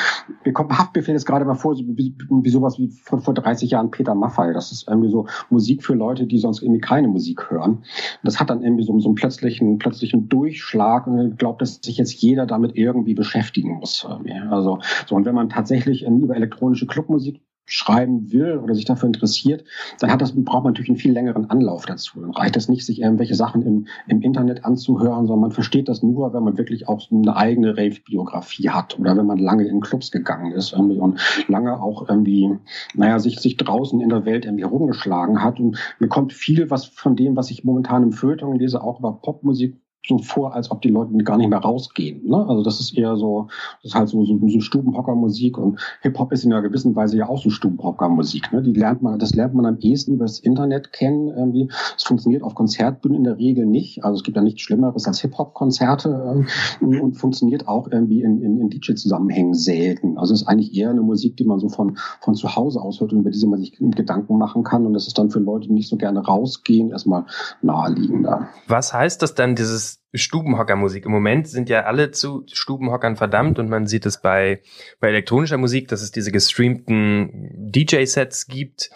Mir 0.44 0.54
kommt 0.54 0.78
Haftbefehl 0.78 1.13
jetzt 1.13 1.25
gerade 1.25 1.45
mal 1.45 1.54
vor, 1.54 1.78
wie, 1.78 2.16
wie 2.30 2.50
sowas 2.50 2.78
wie 2.80 2.90
vor, 2.90 3.19
vor 3.19 3.34
30 3.34 3.72
Jahren 3.72 3.92
Peter 3.92 4.16
Maffay. 4.16 4.54
Das 4.54 4.72
ist 4.72 4.88
irgendwie 4.88 5.10
so 5.10 5.28
Musik 5.50 5.84
für 5.84 5.94
Leute, 5.94 6.25
die 6.25 6.40
sonst 6.40 6.62
irgendwie 6.62 6.81
keine 6.81 7.07
Musik 7.07 7.50
hören. 7.51 7.84
Das 8.24 8.40
hat 8.40 8.50
dann 8.50 8.63
irgendwie 8.63 8.84
so, 8.84 9.00
so 9.00 9.10
einen 9.10 9.16
plötzlichen, 9.16 9.78
plötzlichen 9.78 10.30
Durchschlag 10.30 11.07
und 11.07 11.38
glaubt, 11.38 11.62
dass 11.62 11.80
sich 11.81 11.98
jetzt 11.98 12.13
jeder 12.13 12.45
damit 12.45 12.75
irgendwie 12.75 13.13
beschäftigen 13.13 13.75
muss. 13.75 14.06
Also, 14.50 14.80
so, 15.06 15.16
und 15.16 15.25
wenn 15.25 15.36
man 15.36 15.50
tatsächlich 15.50 16.04
über 16.04 16.36
elektronische 16.36 16.88
Clubmusik 16.88 17.42
schreiben 17.65 18.31
will 18.31 18.57
oder 18.57 18.75
sich 18.75 18.86
dafür 18.86 19.07
interessiert, 19.07 19.63
dann 20.00 20.12
hat 20.12 20.21
das, 20.21 20.33
braucht 20.33 20.63
man 20.63 20.74
natürlich 20.74 20.89
einen 20.89 20.98
viel 20.98 21.13
längeren 21.13 21.50
Anlauf 21.50 21.86
dazu. 21.86 22.19
Dann 22.19 22.31
reicht 22.31 22.57
es 22.57 22.68
nicht, 22.68 22.86
sich 22.86 23.01
irgendwelche 23.01 23.36
Sachen 23.36 23.62
im, 23.62 23.88
im 24.07 24.21
Internet 24.21 24.65
anzuhören, 24.65 25.27
sondern 25.27 25.42
man 25.42 25.51
versteht 25.51 25.88
das 25.88 26.04
nur, 26.04 26.33
wenn 26.33 26.44
man 26.44 26.57
wirklich 26.57 26.88
auch 26.88 27.10
eine 27.12 27.36
eigene 27.36 27.77
Rave-Biografie 27.77 28.69
hat 28.69 29.00
oder 29.00 29.15
wenn 29.15 29.25
man 29.25 29.38
lange 29.38 29.65
in 29.65 29.81
Clubs 29.81 30.12
gegangen 30.12 30.51
ist 30.51 30.74
irgendwie 30.74 31.00
und 31.00 31.19
lange 31.48 31.81
auch 31.81 32.07
irgendwie, 32.10 32.57
naja, 32.95 33.19
sich, 33.19 33.39
sich 33.39 33.57
draußen 33.57 34.01
in 34.01 34.09
der 34.09 34.25
Welt 34.25 34.45
irgendwie 34.45 34.63
herumgeschlagen 34.63 35.42
hat. 35.42 35.59
Und 35.59 35.77
mir 36.00 36.09
kommt 36.09 36.33
viel 36.33 36.69
was 36.69 36.86
von 36.86 37.16
dem, 37.16 37.36
was 37.36 37.50
ich 37.50 37.63
momentan 37.63 38.04
im 38.04 38.12
Feuilleton 38.12 38.59
lese, 38.59 38.81
auch 38.81 39.00
über 39.00 39.13
Popmusik 39.13 39.82
so 40.06 40.18
vor, 40.18 40.54
als 40.54 40.70
ob 40.70 40.82
die 40.82 40.90
Leute 40.90 41.16
gar 41.24 41.38
nicht 41.38 41.50
mehr 41.50 41.60
rausgehen. 41.60 42.28
Ne? 42.28 42.46
Also 42.48 42.62
das 42.62 42.80
ist 42.80 42.98
eher 42.98 43.16
so, 43.16 43.48
das 43.82 43.92
ist 43.92 43.96
halt 43.96 44.10
so, 44.10 44.26
so, 44.26 44.38
so 44.48 44.60
Stubenhockermusik 44.60 45.58
und 45.58 45.80
Hip-Hop 46.02 46.34
ist 46.34 46.44
in 46.44 46.52
einer 46.52 46.62
gewissen 46.62 46.96
Weise 46.96 47.18
ja 47.18 47.30
auch 47.30 47.42
so 47.42 47.50
Stubenhockermusik. 47.50 48.52
Ne? 48.52 48.62
Die 48.62 48.74
lernt 48.74 49.02
man, 49.02 49.18
das 49.18 49.34
lernt 49.34 49.54
man 49.54 49.66
am 49.66 49.78
ehesten 49.80 50.14
über 50.14 50.26
das 50.26 50.40
Internet 50.40 50.92
kennen. 50.92 51.30
Irgendwie. 51.30 51.70
Es 51.96 52.04
funktioniert 52.04 52.44
auf 52.44 52.54
Konzertbühnen 52.54 53.20
in 53.20 53.24
der 53.24 53.38
Regel 53.38 53.66
nicht. 53.66 54.04
Also 54.04 54.18
es 54.18 54.24
gibt 54.24 54.36
ja 54.36 54.44
nichts 54.44 54.62
Schlimmeres 54.62 55.08
als 55.08 55.22
Hip-Hop-Konzerte 55.22 56.46
ähm, 56.82 57.02
und 57.02 57.14
funktioniert 57.14 57.70
auch 57.70 57.88
irgendwie 57.90 58.24
in, 58.24 58.42
in, 58.42 58.60
in 58.60 58.70
DJ-Zusammenhängen 58.70 59.54
selten. 59.54 60.18
Also 60.18 60.34
es 60.34 60.42
ist 60.42 60.48
eigentlich 60.48 60.76
eher 60.76 60.90
eine 60.90 61.02
Musik, 61.02 61.38
die 61.38 61.46
man 61.46 61.60
so 61.60 61.70
von, 61.70 61.98
von 62.20 62.36
zu 62.36 62.56
Hause 62.56 62.82
aus 62.82 63.00
hört 63.00 63.14
und 63.14 63.22
über 63.22 63.32
die 63.32 63.48
man 63.48 63.60
sich 63.60 63.78
Gedanken 63.80 64.38
machen 64.38 64.64
kann. 64.64 64.86
Und 64.86 64.94
das 64.94 65.08
ist 65.08 65.18
dann 65.18 65.30
für 65.30 65.40
Leute, 65.40 65.68
die 65.70 65.74
nicht 65.74 65.90
so 65.90 65.96
gerne 65.96 66.20
rausgehen, 66.20 66.90
erstmal 66.90 67.26
naheliegender. 67.62 68.50
Was 68.68 68.94
heißt 68.94 69.22
das 69.22 69.36
dann, 69.36 69.56
dieses 69.56 69.93
Stubenhockermusik. 70.14 71.06
Im 71.06 71.12
Moment 71.12 71.48
sind 71.48 71.70
ja 71.70 71.84
alle 71.84 72.12
zu 72.12 72.46
Stubenhockern 72.52 73.16
verdammt 73.16 73.58
und 73.58 73.70
man 73.70 73.88
sieht 73.88 74.06
es 74.06 74.22
bei, 74.22 74.62
bei 75.00 75.10
elektronischer 75.10 75.58
Musik, 75.58 75.88
dass 75.88 76.02
es 76.02 76.12
diese 76.12 76.32
gestreamten 76.32 77.50
DJ-Sets 77.54 78.48
gibt, 78.48 78.92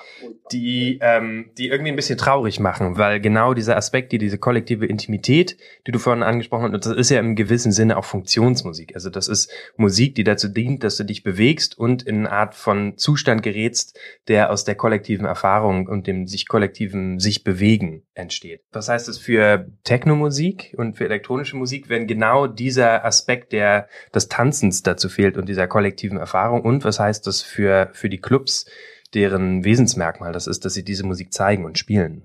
die, 0.52 1.00
ähm, 1.02 1.50
die 1.58 1.70
irgendwie 1.70 1.92
ein 1.92 1.96
bisschen 1.96 2.18
traurig 2.18 2.60
machen, 2.60 2.98
weil 2.98 3.20
genau 3.20 3.54
dieser 3.54 3.78
Aspekt, 3.78 4.12
die 4.12 4.18
diese 4.18 4.38
kollektive 4.38 4.86
Intimität, 4.86 5.58
die 5.88 5.92
du 5.92 6.00
vorhin 6.00 6.24
angesprochen 6.24 6.72
hast, 6.74 6.86
das 6.86 6.96
ist 6.96 7.10
ja 7.10 7.20
im 7.20 7.36
gewissen 7.36 7.72
Sinne 7.72 7.98
auch 7.98 8.06
Funktionsmusik. 8.06 8.94
Also 8.94 9.10
das 9.10 9.28
ist 9.28 9.52
Musik, 9.76 10.16
die 10.16 10.24
dazu 10.24 10.48
dient, 10.48 10.84
dass 10.84 10.98
du 10.98 11.04
dich 11.04 11.24
bewegst 11.24 11.78
und 11.78 12.04
in 12.04 12.28
eine 12.28 12.32
Art 12.32 12.56
von 12.56 12.98
Zustand 12.98 13.44
gerätst, 13.44 14.00
der 14.28 14.52
aus 14.52 14.64
der 14.64 14.76
kollektiven 14.76 15.26
Erfahrung 15.26 15.88
und 15.88 16.08
dem 16.08 16.28
sich 16.28 16.48
kollektiven 16.48 17.20
sich 17.20 17.44
bewegen 17.44 18.04
entsteht. 18.14 18.62
Was 18.72 18.90
heißt 18.90 19.08
das 19.08 19.18
für 19.18 19.68
Technomusik 19.84 20.76
und 20.78 20.96
für 20.96 21.07
elektronische 21.08 21.58
Musik, 21.58 21.90
wenn 21.90 22.08
genau 22.08 22.48
dieser 22.48 23.04
Aspekt 23.04 23.52
der, 23.52 23.88
des 24.14 24.30
Tanzens 24.30 24.84
dazu 24.84 25.10
fehlt 25.10 25.38
und 25.38 25.50
dieser 25.50 25.68
kollektiven 25.68 26.18
Erfahrung? 26.18 26.62
Und 26.62 26.84
was 26.84 27.00
heißt 27.00 27.26
das 27.26 27.42
für, 27.42 27.90
für 27.94 28.10
die 28.10 28.22
Clubs, 28.22 28.66
deren 29.14 29.64
Wesensmerkmal 29.64 30.34
das 30.34 30.48
ist, 30.48 30.66
dass 30.66 30.74
sie 30.74 30.84
diese 30.84 31.06
Musik 31.06 31.34
zeigen 31.34 31.66
und 31.66 31.78
spielen. 31.78 32.24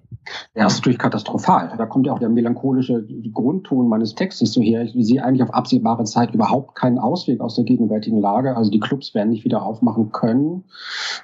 Ja, 0.54 0.64
das 0.64 0.74
ist 0.74 0.78
natürlich 0.80 0.98
katastrophal. 0.98 1.74
Da 1.76 1.86
kommt 1.86 2.06
ja 2.06 2.12
auch 2.12 2.18
der 2.18 2.28
melancholische 2.28 3.04
Grundton 3.32 3.88
meines 3.88 4.14
Textes 4.14 4.52
so 4.52 4.60
her. 4.60 4.82
Ich 4.82 4.92
sehe 5.06 5.24
eigentlich 5.24 5.42
auf 5.42 5.54
absehbare 5.54 6.04
Zeit 6.04 6.34
überhaupt 6.34 6.74
keinen 6.74 6.98
Ausweg 6.98 7.40
aus 7.40 7.56
der 7.56 7.64
gegenwärtigen 7.64 8.20
Lage. 8.20 8.56
Also 8.56 8.70
die 8.70 8.80
Clubs 8.80 9.14
werden 9.14 9.30
nicht 9.30 9.44
wieder 9.44 9.62
aufmachen 9.62 10.12
können. 10.12 10.64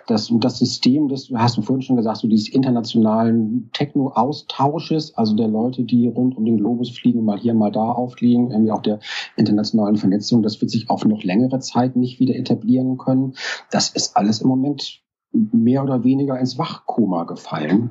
Das, 0.07 0.33
das 0.33 0.59
System, 0.59 1.09
das 1.09 1.31
hast 1.35 1.57
du 1.57 1.63
vorhin 1.63 1.83
schon 1.83 1.97
gesagt, 1.97 2.19
so 2.19 2.29
dieses 2.29 2.49
internationalen 2.49 3.71
Techno-Austausches, 3.73 5.15
also 5.17 5.37
der 5.37 5.49
Leute, 5.49 5.85
die 5.85 6.09
rund 6.09 6.37
um 6.37 6.45
den 6.45 6.59
Globus 6.59 6.91
fliegen, 6.91 7.25
mal 7.25 7.39
hier, 7.39 7.55
mal 7.55 7.73
da 7.73 7.91
aufliegen, 7.91 8.51
irgendwie 8.51 8.73
auch 8.73 8.83
der 8.83 9.01
internationalen 9.37 9.97
Vernetzung, 9.97 10.43
das 10.43 10.61
wird 10.61 10.71
sich 10.71 10.91
auf 10.91 11.05
noch 11.05 11.23
längere 11.23 11.61
Zeit 11.61 11.97
nicht 11.97 12.21
wieder 12.21 12.35
etablieren 12.35 12.99
können. 12.99 13.35
Das 13.71 13.91
ist 13.91 14.17
alles 14.17 14.41
im 14.41 14.49
Moment 14.49 15.03
mehr 15.33 15.83
oder 15.83 16.05
weniger 16.05 16.39
ins 16.39 16.59
Wachkoma 16.59 17.25
gefallen. 17.25 17.91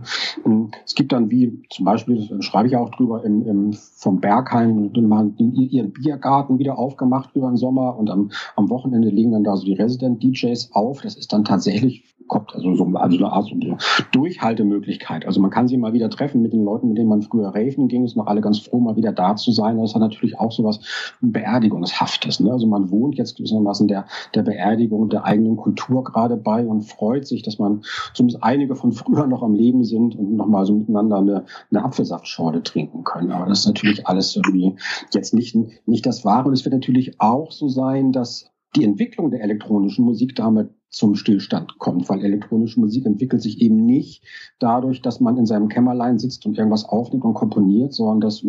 Es 0.85 0.95
gibt 0.95 1.11
dann 1.11 1.29
wie 1.29 1.61
zum 1.69 1.85
Beispiel, 1.85 2.41
schreibe 2.41 2.67
ich 2.67 2.75
auch 2.75 2.89
drüber, 2.89 3.23
im, 3.23 3.45
im, 3.47 3.73
vom 3.73 4.19
Bergheim 4.19 4.91
ihren 4.93 5.93
Biergarten 5.93 6.57
wieder 6.57 6.77
aufgemacht 6.77 7.35
über 7.35 7.47
den 7.47 7.57
Sommer 7.57 7.97
und 7.97 8.09
am, 8.09 8.31
am 8.55 8.69
Wochenende 8.69 9.09
legen 9.09 9.31
dann 9.31 9.43
da 9.43 9.55
so 9.55 9.65
die 9.65 9.73
Resident 9.73 10.23
DJs 10.23 10.71
auf. 10.73 11.01
Das 11.01 11.15
ist 11.15 11.31
dann 11.31 11.45
tatsächlich 11.45 12.03
kommt 12.27 12.53
also 12.53 12.75
so 12.75 12.85
also 12.95 13.17
eine 13.17 13.31
Art 13.31 13.45
so 13.45 13.55
eine 13.55 13.77
Durchhaltemöglichkeit. 14.11 15.25
Also 15.25 15.41
man 15.41 15.51
kann 15.51 15.67
sie 15.67 15.77
mal 15.77 15.93
wieder 15.93 16.09
treffen 16.09 16.41
mit 16.41 16.53
den 16.53 16.63
Leuten, 16.63 16.89
mit 16.89 16.97
denen 16.97 17.09
man 17.09 17.21
früher 17.21 17.49
raven 17.49 17.87
ging, 17.87 18.05
ist 18.05 18.15
noch 18.15 18.27
alle 18.27 18.41
ganz 18.41 18.59
froh, 18.59 18.79
mal 18.79 18.95
wieder 18.95 19.11
da 19.11 19.35
zu 19.35 19.51
sein. 19.51 19.77
Das 19.77 19.93
hat 19.93 20.01
natürlich 20.01 20.39
auch 20.39 20.51
so 20.51 20.63
was 20.63 20.79
Beerdigungshaftes. 21.21 22.39
Ne? 22.39 22.51
Also 22.51 22.67
man 22.67 22.89
wohnt 22.91 23.15
jetzt 23.17 23.37
gewissermaßen 23.37 23.87
der, 23.87 24.05
der 24.35 24.43
Beerdigung 24.43 25.09
der 25.09 25.25
eigenen 25.25 25.57
Kultur 25.57 26.03
gerade 26.03 26.37
bei 26.37 26.65
und 26.65 26.81
freut 26.81 27.27
sich, 27.27 27.43
dass 27.43 27.59
man 27.59 27.81
zumindest 28.13 28.43
einige 28.43 28.75
von 28.75 28.91
früher 28.91 29.27
noch 29.27 29.43
am 29.43 29.53
Leben 29.53 29.83
sind 29.83 30.15
und 30.15 30.35
nochmal 30.35 30.65
so 30.65 30.73
miteinander 30.73 31.17
eine, 31.17 31.45
eine 31.71 31.83
Apfelsaftschorle 31.83 32.63
trinken 32.63 33.03
können. 33.03 33.31
Aber 33.31 33.47
das 33.47 33.59
ist 33.59 33.67
natürlich 33.67 34.07
alles 34.07 34.35
irgendwie 34.35 34.75
jetzt 35.13 35.33
nicht, 35.33 35.55
nicht 35.85 36.05
das 36.05 36.25
Wahre. 36.25 36.47
Und 36.47 36.53
es 36.53 36.65
wird 36.65 36.73
natürlich 36.73 37.19
auch 37.19 37.51
so 37.51 37.67
sein, 37.67 38.11
dass 38.11 38.51
die 38.75 38.83
Entwicklung 38.83 39.31
der 39.31 39.41
elektronischen 39.41 40.05
Musik 40.05 40.35
damit 40.35 40.69
zum 40.89 41.15
Stillstand 41.15 41.77
kommt, 41.79 42.07
weil 42.09 42.23
elektronische 42.23 42.79
Musik 42.79 43.05
entwickelt 43.05 43.41
sich 43.41 43.61
eben 43.61 43.85
nicht 43.85 44.23
dadurch, 44.59 45.01
dass 45.01 45.19
man 45.19 45.37
in 45.37 45.45
seinem 45.45 45.67
Kämmerlein 45.67 46.17
sitzt 46.17 46.45
und 46.45 46.57
irgendwas 46.57 46.85
aufnimmt 46.85 47.25
und 47.25 47.33
komponiert, 47.33 47.93
sondern 47.93 48.21
dass 48.21 48.45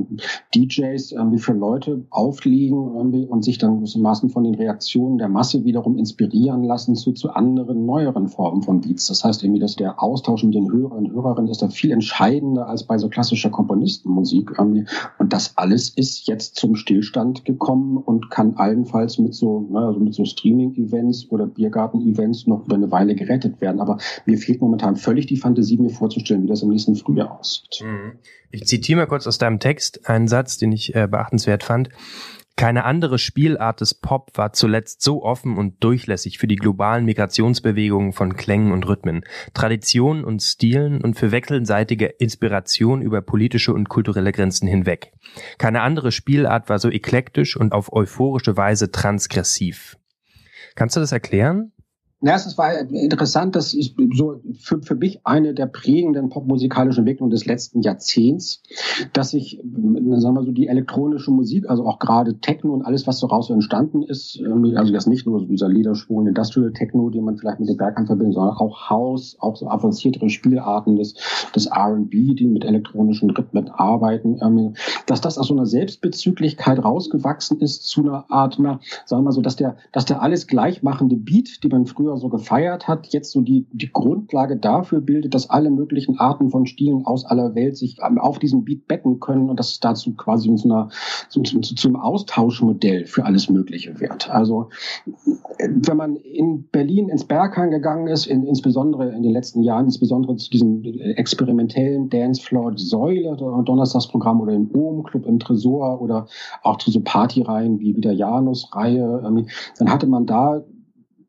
DJs 0.54 1.12
irgendwie 1.12 1.38
für 1.38 1.52
Leute 1.52 2.06
irgendwie 2.14 3.26
und 3.26 3.44
sich 3.44 3.58
dann 3.58 3.78
gewissermaßen 3.78 4.30
von 4.30 4.44
den 4.44 4.54
Reaktionen 4.54 5.18
der 5.18 5.28
Masse 5.28 5.64
wiederum 5.64 5.98
inspirieren 5.98 6.62
lassen 6.64 6.94
zu, 6.94 7.12
zu 7.12 7.30
anderen, 7.30 7.86
neueren 7.86 8.28
Formen 8.28 8.62
von 8.62 8.80
Beats. 8.80 9.06
Das 9.06 9.24
heißt 9.24 9.42
irgendwie, 9.42 9.60
dass 9.60 9.76
der 9.76 10.02
Austausch 10.02 10.44
mit 10.44 10.54
den 10.54 10.70
Hörern 10.70 11.06
und 11.06 11.12
Hörerinnen 11.12 11.50
ist 11.50 11.62
da 11.62 11.68
viel 11.68 11.90
entscheidender 11.90 12.68
als 12.68 12.84
bei 12.84 12.98
so 12.98 13.08
klassischer 13.08 13.50
Komponistenmusik 13.50 14.52
irgendwie. 14.58 14.84
Und 15.18 15.32
das 15.32 15.56
alles 15.56 15.90
ist 15.90 16.26
jetzt 16.26 16.56
zum 16.56 16.76
Stillstand 16.76 17.44
gekommen 17.44 17.96
und 17.96 18.30
kann 18.30 18.54
allenfalls 18.56 19.18
mit 19.18 19.34
so, 19.34 19.66
ne, 19.70 19.80
also 19.80 20.00
mit 20.00 20.14
so 20.14 20.24
Streaming-Events 20.24 21.30
oder 21.30 21.46
Biergarten-Events 21.46 22.27
Events 22.28 22.46
noch 22.46 22.66
über 22.66 22.76
eine 22.76 22.90
Weile 22.90 23.14
gerettet 23.14 23.60
werden. 23.60 23.80
Aber 23.80 23.98
mir 24.26 24.38
fehlt 24.38 24.60
momentan 24.60 24.96
völlig 24.96 25.26
die 25.26 25.36
Fantasie, 25.36 25.78
mir 25.78 25.90
vorzustellen, 25.90 26.44
wie 26.44 26.48
das 26.48 26.62
im 26.62 26.68
nächsten 26.70 26.96
Frühjahr 26.96 27.38
aussieht. 27.38 27.82
Mhm. 27.82 28.18
Ich 28.50 28.66
zitiere 28.66 29.00
mal 29.00 29.06
kurz 29.06 29.26
aus 29.26 29.38
deinem 29.38 29.60
Text 29.60 30.08
einen 30.08 30.28
Satz, 30.28 30.58
den 30.58 30.72
ich 30.72 30.94
äh, 30.94 31.06
beachtenswert 31.06 31.64
fand. 31.64 31.90
Keine 32.56 32.84
andere 32.84 33.20
Spielart 33.20 33.80
des 33.80 33.94
Pop 33.94 34.32
war 34.34 34.52
zuletzt 34.52 35.00
so 35.00 35.22
offen 35.22 35.56
und 35.56 35.84
durchlässig 35.84 36.38
für 36.38 36.48
die 36.48 36.56
globalen 36.56 37.04
Migrationsbewegungen 37.04 38.12
von 38.12 38.34
Klängen 38.34 38.72
und 38.72 38.88
Rhythmen, 38.88 39.22
Traditionen 39.54 40.24
und 40.24 40.42
Stilen 40.42 41.00
und 41.00 41.14
für 41.14 41.30
wechselseitige 41.30 42.06
Inspiration 42.06 43.00
über 43.00 43.22
politische 43.22 43.72
und 43.72 43.88
kulturelle 43.88 44.32
Grenzen 44.32 44.66
hinweg. 44.66 45.12
Keine 45.58 45.82
andere 45.82 46.10
Spielart 46.10 46.68
war 46.68 46.80
so 46.80 46.90
eklektisch 46.90 47.56
und 47.56 47.72
auf 47.72 47.92
euphorische 47.92 48.56
Weise 48.56 48.90
transgressiv. 48.90 49.96
Kannst 50.74 50.96
du 50.96 51.00
das 51.00 51.12
erklären? 51.12 51.70
Ja, 52.20 52.34
es 52.34 52.58
war 52.58 52.76
interessant, 52.80 53.54
das 53.54 53.74
ist 53.74 53.94
so 54.12 54.40
für, 54.58 54.82
für 54.82 54.96
mich 54.96 55.20
eine 55.24 55.54
der 55.54 55.66
prägenden 55.66 56.30
popmusikalischen 56.30 57.02
Entwicklungen 57.02 57.30
des 57.30 57.46
letzten 57.46 57.80
Jahrzehnts, 57.80 58.60
dass 59.12 59.30
sich, 59.30 59.60
sagen 59.62 60.34
wir 60.34 60.42
so, 60.42 60.50
die 60.50 60.66
elektronische 60.66 61.30
Musik, 61.30 61.70
also 61.70 61.86
auch 61.86 62.00
gerade 62.00 62.40
Techno 62.40 62.72
und 62.72 62.82
alles, 62.82 63.06
was 63.06 63.20
so 63.20 63.28
raus 63.28 63.50
entstanden 63.50 64.02
ist, 64.02 64.42
also 64.74 64.92
das 64.92 65.06
nicht 65.06 65.28
nur 65.28 65.38
so 65.38 65.46
dieser 65.46 65.68
Liederschwung, 65.68 66.26
Industrial 66.26 66.72
Techno, 66.72 67.08
den 67.08 67.22
man 67.22 67.36
vielleicht 67.36 67.60
mit 67.60 67.68
den 67.68 67.76
Bergern 67.76 68.08
verbindet, 68.08 68.34
sondern 68.34 68.56
auch 68.56 68.90
House, 68.90 69.36
auch 69.38 69.54
so 69.54 69.68
avanciertere 69.68 70.28
Spielarten 70.28 70.96
des, 70.96 71.14
des 71.54 71.66
R&B, 71.66 72.34
die 72.34 72.48
mit 72.48 72.64
elektronischen 72.64 73.30
Rhythmen 73.30 73.68
arbeiten, 73.68 74.74
dass 75.06 75.20
das 75.20 75.38
aus 75.38 75.46
so 75.46 75.54
einer 75.54 75.66
Selbstbezüglichkeit 75.66 76.82
rausgewachsen 76.82 77.60
ist 77.60 77.84
zu 77.84 78.02
einer 78.02 78.28
Art, 78.28 78.56
na, 78.58 78.80
sagen 79.06 79.22
wir 79.22 79.26
mal 79.26 79.32
so, 79.32 79.40
dass 79.40 79.54
der, 79.54 79.76
dass 79.92 80.04
der 80.04 80.20
alles 80.20 80.48
gleichmachende 80.48 81.14
Beat, 81.14 81.62
die 81.62 81.68
man 81.68 81.86
früher 81.86 82.07
früher 82.08 82.16
so 82.16 82.28
gefeiert 82.28 82.88
hat, 82.88 83.08
jetzt 83.08 83.32
so 83.32 83.40
die, 83.40 83.66
die 83.72 83.90
Grundlage 83.92 84.56
dafür 84.56 85.00
bildet, 85.00 85.34
dass 85.34 85.50
alle 85.50 85.70
möglichen 85.70 86.18
Arten 86.18 86.50
von 86.50 86.66
Stilen 86.66 87.04
aus 87.04 87.24
aller 87.24 87.54
Welt 87.54 87.76
sich 87.76 87.98
auf 88.02 88.38
diesem 88.38 88.64
Beat 88.64 88.86
betten 88.86 89.20
können 89.20 89.50
und 89.50 89.58
dass 89.58 89.72
es 89.72 89.80
dazu 89.80 90.14
quasi 90.14 90.54
zu 90.54 90.68
einer, 90.68 90.88
zu, 91.28 91.42
zu, 91.42 91.60
zu 91.60 91.88
einem 91.88 91.96
Austauschmodell 91.96 93.06
für 93.06 93.24
alles 93.24 93.50
Mögliche 93.50 94.00
wird. 94.00 94.30
Also 94.30 94.70
wenn 95.58 95.96
man 95.96 96.16
in 96.16 96.68
Berlin 96.70 97.08
ins 97.08 97.24
Berghain 97.24 97.70
gegangen 97.70 98.06
ist, 98.06 98.26
in, 98.26 98.46
insbesondere 98.46 99.10
in 99.10 99.22
den 99.22 99.32
letzten 99.32 99.62
Jahren, 99.62 99.86
insbesondere 99.86 100.36
zu 100.36 100.50
diesem 100.50 100.82
experimentellen 101.16 102.08
Dancefloor 102.08 102.72
Säule, 102.76 103.36
Donnerstagsprogramm 103.36 104.40
oder 104.40 104.52
im 104.52 104.70
Ohm 104.74 105.02
Club 105.02 105.26
im 105.26 105.38
Tresor 105.38 106.00
oder 106.00 106.26
auch 106.62 106.78
zu 106.78 106.90
so 106.90 107.00
Partyreihen 107.00 107.80
wie, 107.80 107.98
der 107.98 108.12
Janus-Reihe, 108.12 109.20
dann 109.78 109.90
hatte 109.90 110.06
man 110.06 110.24
da 110.24 110.62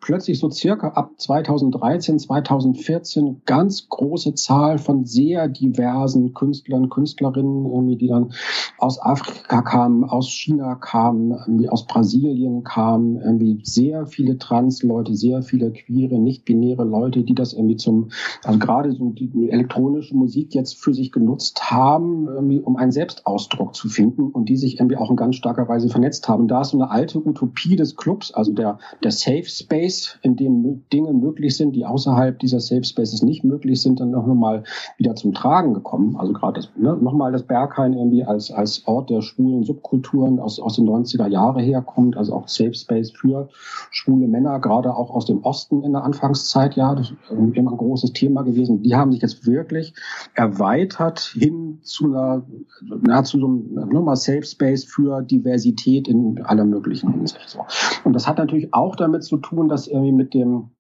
plötzlich 0.02 0.40
so 0.40 0.50
circa 0.50 0.90
ab 0.90 1.12
2013, 1.18 2.20
2014 2.20 3.42
ganz 3.46 3.90
große 3.90 4.34
Zahl 4.36 4.78
von 4.78 5.06
sehr 5.06 5.48
diversen 5.48 6.34
Künstlern, 6.34 6.90
Künstlerinnen, 6.90 7.66
irgendwie, 7.66 7.98
die 7.98 8.08
dann 8.08 8.34
aus 8.78 9.02
Afrika 9.02 9.62
kamen, 9.62 10.04
aus 10.04 10.30
China 10.30 10.76
kamen, 10.76 11.32
irgendwie 11.32 11.70
aus 11.70 11.86
Brasilien 11.86 12.64
kamen, 12.64 13.18
irgendwie 13.18 13.60
sehr 13.64 14.08
viele 14.08 14.38
Trans-Leute, 14.38 15.16
sehr 15.16 15.42
viele 15.42 15.72
queere, 15.72 16.18
nicht-binäre 16.18 16.86
Leute, 16.86 17.24
die 17.24 17.36
das 17.36 17.54
irgendwie 17.54 17.76
zum, 17.76 18.10
also 18.44 18.60
gerade 18.60 18.92
so 18.94 19.10
die 19.10 19.50
elektronische 19.50 20.16
Musik 20.16 20.56
jetzt 20.56 20.78
für 20.78 20.94
sich 20.94 21.12
genutzt 21.12 21.72
haben, 21.72 22.28
irgendwie, 22.28 22.60
um 22.60 22.78
einen 22.78 22.92
Selbstausdruck 22.92 23.76
zu 23.76 23.90
finden 23.90 24.32
und 24.32 24.48
die 24.48 24.58
sich 24.58 24.80
irgendwie 24.80 24.98
auch 24.98 25.10
in 25.10 25.18
ganz 25.18 25.36
starker 25.36 25.68
Weise 25.68 25.90
vernetzt 25.90 26.30
haben. 26.30 26.48
Da 26.48 26.62
ist 26.62 26.70
so 26.70 26.78
eine 26.78 26.90
alte 26.90 27.20
Utopie 27.20 27.76
des 27.76 27.96
Clubs, 27.98 28.32
also 28.34 28.54
der, 28.54 28.80
der 29.04 29.12
Safe 29.12 29.46
Space, 29.46 29.89
Space, 29.90 30.20
in 30.22 30.36
dem 30.36 30.84
Dinge 30.92 31.14
möglich 31.14 31.58
sind, 31.58 31.76
die 31.76 31.86
außerhalb 31.86 32.38
dieser 32.40 32.60
Safe 32.60 32.84
Spaces 32.84 33.24
nicht 33.24 33.44
möglich 33.44 33.82
sind, 33.82 34.00
dann 34.00 34.14
auch 34.16 34.26
nochmal 34.26 34.64
wieder 34.98 35.16
zum 35.16 35.34
Tragen 35.34 35.74
gekommen. 35.74 36.16
Also 36.18 36.34
gerade 36.34 36.62
ne, 36.78 36.96
nochmal 36.96 37.32
das 37.32 37.44
Berghain 37.44 37.94
irgendwie 37.94 38.24
als, 38.24 38.52
als 38.52 38.88
Ort 38.88 39.10
der 39.10 39.22
schwulen 39.22 39.64
Subkulturen 39.64 40.40
aus, 40.40 40.60
aus 40.60 40.76
den 40.76 40.88
90er 40.88 41.28
Jahre 41.28 41.62
herkommt, 41.62 42.18
also 42.18 42.34
auch 42.34 42.48
Safe 42.48 42.74
Space 42.74 43.12
für 43.12 43.50
schwule 43.92 44.28
Männer, 44.28 44.60
gerade 44.60 44.96
auch 44.96 45.10
aus 45.10 45.26
dem 45.26 45.44
Osten 45.44 45.84
in 45.84 45.94
der 45.94 46.04
Anfangszeit, 46.04 46.76
ja, 46.76 46.96
das 46.96 47.12
ist 47.12 47.18
immer 47.30 47.72
ein 47.72 47.78
großes 47.78 48.14
Thema 48.14 48.44
gewesen. 48.44 48.84
Die 48.84 48.96
haben 48.96 49.12
sich 49.12 49.22
jetzt 49.22 49.46
wirklich 49.46 49.94
erweitert 50.36 51.20
hin 51.20 51.80
zu 51.82 52.06
einer, 52.06 52.44
na, 52.82 53.24
zu 53.24 53.40
so 53.40 53.48
einem 53.48 53.90
nochmal 53.92 54.16
Safe 54.16 54.44
Space 54.44 54.84
für 54.84 55.22
Diversität 55.22 56.08
in 56.08 56.42
aller 56.44 56.66
möglichen 56.66 57.12
Hinsicht. 57.12 57.50
So. 57.50 57.66
Und 58.04 58.14
das 58.14 58.28
hat 58.28 58.38
natürlich 58.38 58.74
auch 58.74 58.96
damit 58.96 59.24
zu 59.24 59.38
tun, 59.38 59.70
dass 59.70 59.79
irgendwie 59.88 60.12
mit 60.12 60.34
dem 60.34 60.72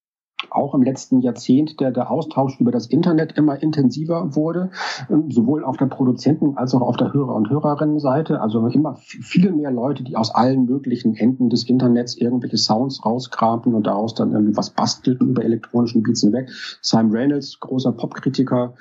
auch 0.51 0.73
im 0.73 0.83
letzten 0.83 1.21
Jahrzehnt 1.21 1.79
der, 1.79 1.91
der 1.91 2.11
Austausch 2.11 2.59
über 2.59 2.71
das 2.71 2.87
Internet 2.87 3.37
immer 3.37 3.61
intensiver 3.61 4.35
wurde, 4.35 4.71
ähm, 5.09 5.31
sowohl 5.31 5.63
auf 5.63 5.77
der 5.77 5.87
Produzenten- 5.87 6.57
als 6.57 6.73
auch 6.73 6.81
auf 6.81 6.97
der 6.97 7.13
Hörer- 7.13 7.35
und 7.35 7.49
Hörerinnenseite. 7.49 8.41
Also 8.41 8.65
immer 8.67 8.95
viel 8.95 9.51
mehr 9.51 9.71
Leute, 9.71 10.03
die 10.03 10.15
aus 10.15 10.33
allen 10.33 10.65
möglichen 10.65 11.15
Enden 11.15 11.49
des 11.49 11.63
Internets 11.63 12.15
irgendwelche 12.15 12.57
Sounds 12.57 13.05
rauskramen 13.05 13.73
und 13.73 13.87
daraus 13.87 14.13
dann 14.13 14.31
irgendwie 14.31 14.55
was 14.55 14.69
bastelten 14.69 15.29
über 15.29 15.43
elektronischen 15.43 16.03
Beats 16.03 16.21
hinweg. 16.21 16.49
Simon 16.81 17.11
Reynolds, 17.11 17.59
großer 17.59 17.91
Popkritiker, 17.91 18.73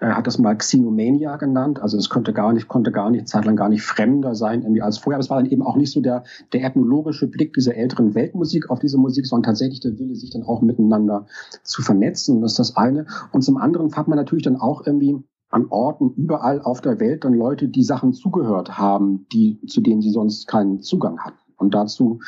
äh, 0.00 0.06
hat 0.06 0.26
das 0.26 0.38
mal 0.38 0.56
Xenomania 0.56 1.36
genannt. 1.36 1.80
Also 1.80 1.96
es 1.96 2.08
konnte 2.08 2.32
gar 2.32 2.52
nicht, 2.52 2.68
konnte 2.68 2.92
gar 2.92 3.10
nicht, 3.10 3.28
zeitlang 3.28 3.56
gar 3.56 3.68
nicht 3.68 3.82
fremder 3.82 4.34
sein 4.34 4.62
irgendwie 4.62 4.82
als 4.82 4.98
vorher. 4.98 5.16
Aber 5.16 5.24
es 5.24 5.30
war 5.30 5.38
dann 5.38 5.50
eben 5.50 5.62
auch 5.62 5.76
nicht 5.76 5.92
so 5.92 6.00
der, 6.00 6.24
der 6.52 6.64
ethnologische 6.64 7.26
Blick 7.26 7.54
dieser 7.54 7.74
älteren 7.74 8.14
Weltmusik 8.14 8.70
auf 8.70 8.78
diese 8.78 8.98
Musik, 8.98 9.26
sondern 9.26 9.50
tatsächlich 9.50 9.80
der 9.80 9.98
Wille, 9.98 10.14
sich 10.14 10.30
dann 10.30 10.42
auch 10.42 10.60
miteinander 10.60 11.15
miteinander 11.16 11.26
zu 11.62 11.82
vernetzen. 11.82 12.40
Das 12.40 12.52
ist 12.52 12.58
das 12.58 12.76
eine. 12.76 13.06
Und 13.32 13.42
zum 13.42 13.56
anderen 13.56 13.94
hat 13.96 14.08
man 14.08 14.16
natürlich 14.16 14.44
dann 14.44 14.56
auch 14.56 14.86
irgendwie 14.86 15.16
an 15.50 15.66
Orten 15.70 16.10
überall 16.16 16.60
auf 16.60 16.80
der 16.80 16.98
Welt 17.00 17.24
dann 17.24 17.34
Leute, 17.34 17.68
die 17.68 17.84
Sachen 17.84 18.12
zugehört 18.12 18.78
haben, 18.78 19.26
die, 19.32 19.60
zu 19.66 19.80
denen 19.80 20.02
sie 20.02 20.10
sonst 20.10 20.48
keinen 20.48 20.80
Zugang 20.80 21.20
hatten. 21.20 21.38
Und 21.56 21.74
dazu 21.74 22.20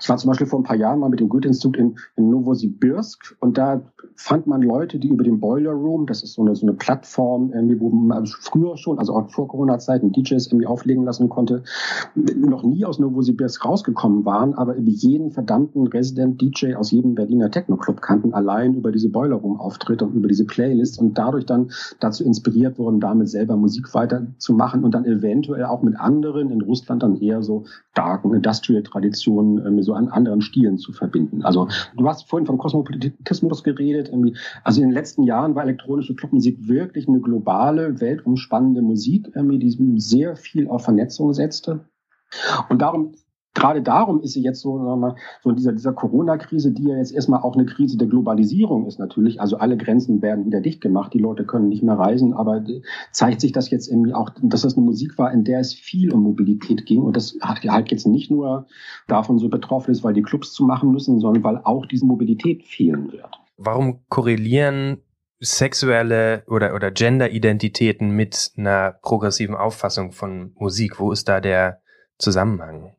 ich 0.00 0.08
war 0.08 0.16
zum 0.16 0.28
Beispiel 0.28 0.46
vor 0.46 0.60
ein 0.60 0.64
paar 0.64 0.76
Jahren 0.76 1.00
mal 1.00 1.10
mit 1.10 1.20
dem 1.20 1.28
Goethe-Institut 1.28 1.76
in, 1.76 1.98
in 2.16 2.30
Novosibirsk 2.30 3.36
und 3.40 3.58
da 3.58 3.82
fand 4.14 4.46
man 4.46 4.62
Leute, 4.62 4.98
die 4.98 5.08
über 5.08 5.24
den 5.24 5.40
Boiler 5.40 5.72
Room, 5.72 6.06
das 6.06 6.22
ist 6.22 6.34
so 6.34 6.42
eine, 6.42 6.54
so 6.54 6.66
eine 6.66 6.74
Plattform, 6.74 7.52
irgendwie, 7.52 7.78
wo 7.80 7.90
man 7.90 8.16
also 8.16 8.34
früher 8.40 8.76
schon, 8.76 8.98
also 8.98 9.14
auch 9.14 9.30
vor 9.30 9.48
Corona-Zeiten, 9.48 10.12
DJs 10.12 10.46
irgendwie 10.46 10.66
auflegen 10.66 11.04
lassen 11.04 11.28
konnte, 11.28 11.64
noch 12.14 12.62
nie 12.62 12.84
aus 12.84 12.98
Novosibirsk 12.98 13.64
rausgekommen 13.64 14.24
waren, 14.24 14.54
aber 14.54 14.74
über 14.76 14.90
jeden 14.90 15.30
verdammten 15.30 15.86
Resident 15.86 16.40
DJ 16.40 16.74
aus 16.74 16.90
jedem 16.90 17.14
Berliner 17.14 17.50
Techno-Club 17.50 18.00
kannten, 18.00 18.32
allein 18.32 18.74
über 18.74 18.90
diese 18.90 19.10
Boiler 19.10 19.36
Room-Auftritte 19.36 20.06
und 20.06 20.14
über 20.14 20.28
diese 20.28 20.46
Playlist 20.46 20.98
und 20.98 21.18
dadurch 21.18 21.44
dann 21.44 21.70
dazu 22.00 22.24
inspiriert 22.24 22.78
wurden, 22.78 23.00
damit 23.00 23.28
selber 23.28 23.56
Musik 23.56 23.92
weiterzumachen 23.94 24.84
und 24.84 24.94
dann 24.94 25.04
eventuell 25.04 25.64
auch 25.64 25.82
mit 25.82 25.98
anderen 25.98 26.50
in 26.50 26.62
Russland 26.62 27.02
dann 27.02 27.20
eher 27.20 27.42
so 27.42 27.64
darken 27.94 28.32
Industrial-Traditionen 28.32 29.65
irgendwie 29.66 29.84
so 29.84 29.94
an 29.94 30.08
anderen 30.08 30.40
Stilen 30.40 30.78
zu 30.78 30.92
verbinden. 30.92 31.42
Also 31.42 31.68
du 31.96 32.08
hast 32.08 32.28
vorhin 32.28 32.46
von 32.46 32.58
Kosmopolitismus 32.58 33.62
geredet. 33.62 34.08
Irgendwie. 34.08 34.36
Also 34.64 34.80
in 34.80 34.88
den 34.88 34.94
letzten 34.94 35.24
Jahren 35.24 35.54
war 35.54 35.64
elektronische 35.64 36.14
Clubmusik 36.14 36.68
wirklich 36.68 37.08
eine 37.08 37.20
globale, 37.20 38.00
weltumspannende 38.00 38.82
Musik, 38.82 39.30
irgendwie, 39.34 39.58
die 39.58 40.00
sehr 40.00 40.36
viel 40.36 40.68
auf 40.68 40.84
Vernetzung 40.84 41.32
setzte. 41.34 41.80
Und 42.68 42.82
darum 42.82 43.12
gerade 43.56 43.82
darum 43.82 44.20
ist 44.20 44.34
sie 44.34 44.42
jetzt 44.42 44.60
so, 44.60 44.76
sagen 44.76 44.86
wir 44.86 44.96
mal, 44.96 45.16
so 45.42 45.50
in 45.50 45.56
dieser, 45.56 45.72
dieser 45.72 45.92
Corona-Krise, 45.92 46.72
die 46.72 46.84
ja 46.84 46.96
jetzt 46.96 47.12
erstmal 47.12 47.40
auch 47.40 47.56
eine 47.56 47.64
Krise 47.64 47.96
der 47.96 48.06
Globalisierung 48.06 48.86
ist 48.86 48.98
natürlich. 48.98 49.40
Also 49.40 49.56
alle 49.56 49.76
Grenzen 49.76 50.20
werden 50.22 50.44
wieder 50.44 50.60
dicht 50.60 50.80
gemacht, 50.80 51.14
die 51.14 51.18
Leute 51.18 51.44
können 51.44 51.68
nicht 51.68 51.82
mehr 51.82 51.98
reisen, 51.98 52.34
aber 52.34 52.62
zeigt 53.12 53.40
sich 53.40 53.52
das 53.52 53.70
jetzt 53.70 53.88
irgendwie 53.88 54.12
auch, 54.12 54.30
dass 54.42 54.62
das 54.62 54.76
eine 54.76 54.84
Musik 54.84 55.16
war, 55.18 55.32
in 55.32 55.44
der 55.44 55.60
es 55.60 55.72
viel 55.72 56.12
um 56.12 56.22
Mobilität 56.22 56.84
ging. 56.86 57.02
Und 57.02 57.16
das 57.16 57.36
hat 57.40 57.64
halt 57.64 57.90
jetzt 57.90 58.06
nicht 58.06 58.30
nur 58.30 58.66
davon 59.08 59.38
so 59.38 59.48
betroffen 59.48 59.90
ist, 59.90 60.04
weil 60.04 60.14
die 60.14 60.22
Clubs 60.22 60.52
zu 60.52 60.64
machen 60.64 60.92
müssen, 60.92 61.18
sondern 61.18 61.42
weil 61.42 61.60
auch 61.64 61.86
diese 61.86 62.04
Mobilität 62.04 62.62
fehlen 62.62 63.10
wird. 63.10 63.30
Warum 63.56 64.00
korrelieren 64.08 64.98
sexuelle 65.40 66.44
oder, 66.46 66.74
oder 66.74 66.90
Gender-Identitäten 66.90 68.10
mit 68.10 68.52
einer 68.56 68.96
progressiven 69.02 69.54
Auffassung 69.54 70.12
von 70.12 70.52
Musik? 70.58 71.00
Wo 71.00 71.10
ist 71.10 71.28
da 71.28 71.40
der 71.40 71.80
Zusammenhang? 72.18 72.92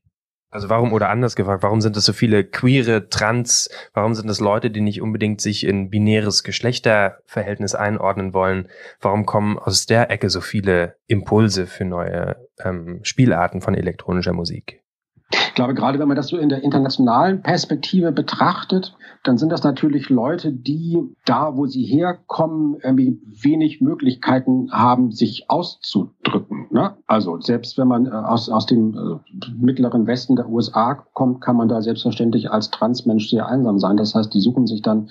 Also 0.50 0.70
warum 0.70 0.94
oder 0.94 1.10
anders 1.10 1.36
gefragt, 1.36 1.62
warum 1.62 1.82
sind 1.82 1.98
es 1.98 2.06
so 2.06 2.14
viele 2.14 2.46
queere, 2.46 3.10
trans, 3.10 3.70
warum 3.94 4.16
sind 4.16 4.30
es 4.30 4.40
Leute, 4.40 4.72
die 4.72 4.80
nicht 4.80 5.02
unbedingt 5.02 5.42
sich 5.42 5.66
in 5.66 5.90
binäres 5.90 6.44
Geschlechterverhältnis 6.44 7.76
einordnen 7.76 8.34
wollen? 8.34 8.70
Warum 9.02 9.26
kommen 9.26 9.60
aus 9.60 9.88
der 9.88 10.10
Ecke 10.10 10.30
so 10.30 10.40
viele 10.40 10.96
Impulse 11.08 11.68
für 11.68 11.84
neue 11.84 12.38
ähm, 12.64 13.02
Spielarten 13.04 13.60
von 13.60 13.76
elektronischer 13.76 14.34
Musik? 14.34 14.82
Ich 15.32 15.54
glaube, 15.54 15.74
gerade 15.74 16.00
wenn 16.00 16.08
man 16.08 16.16
das 16.16 16.28
so 16.28 16.38
in 16.38 16.48
der 16.48 16.64
internationalen 16.64 17.42
Perspektive 17.42 18.14
betrachtet, 18.14 18.96
dann 19.28 19.38
sind 19.38 19.52
das 19.52 19.64
natürlich 19.64 20.10
Leute, 20.10 20.54
die 20.54 20.98
da, 21.26 21.58
wo 21.58 21.66
sie 21.66 21.84
herkommen, 21.84 22.78
irgendwie 22.82 23.20
wenig 23.26 23.82
Möglichkeiten 23.82 24.72
haben, 24.72 25.12
sich 25.12 25.50
auszudrücken. 25.50 26.68
Ne? 26.72 26.96
Also 27.08 27.42
selbst 27.42 27.78
wenn 27.78 27.90
man 27.90 28.06
äh, 28.06 28.12
aus, 28.12 28.50
aus 28.50 28.66
dem 28.66 28.94
äh, 28.94 29.52
mittleren 29.58 30.08
Westen 30.08 30.38
der 30.38 30.50
USA 30.50 30.94
kommt, 31.14 31.42
kann 31.42 31.58
man 31.58 31.68
da 31.68 31.82
selbstverständlich 31.82 32.52
als 32.52 32.72
Transmensch 32.72 33.30
sehr 33.30 33.48
einsam 33.48 33.80
sein. 33.80 33.98
Das 33.98 34.16
heißt, 34.16 34.34
die 34.34 34.40
suchen 34.40 34.66
sich 34.66 34.82
dann 34.82 35.10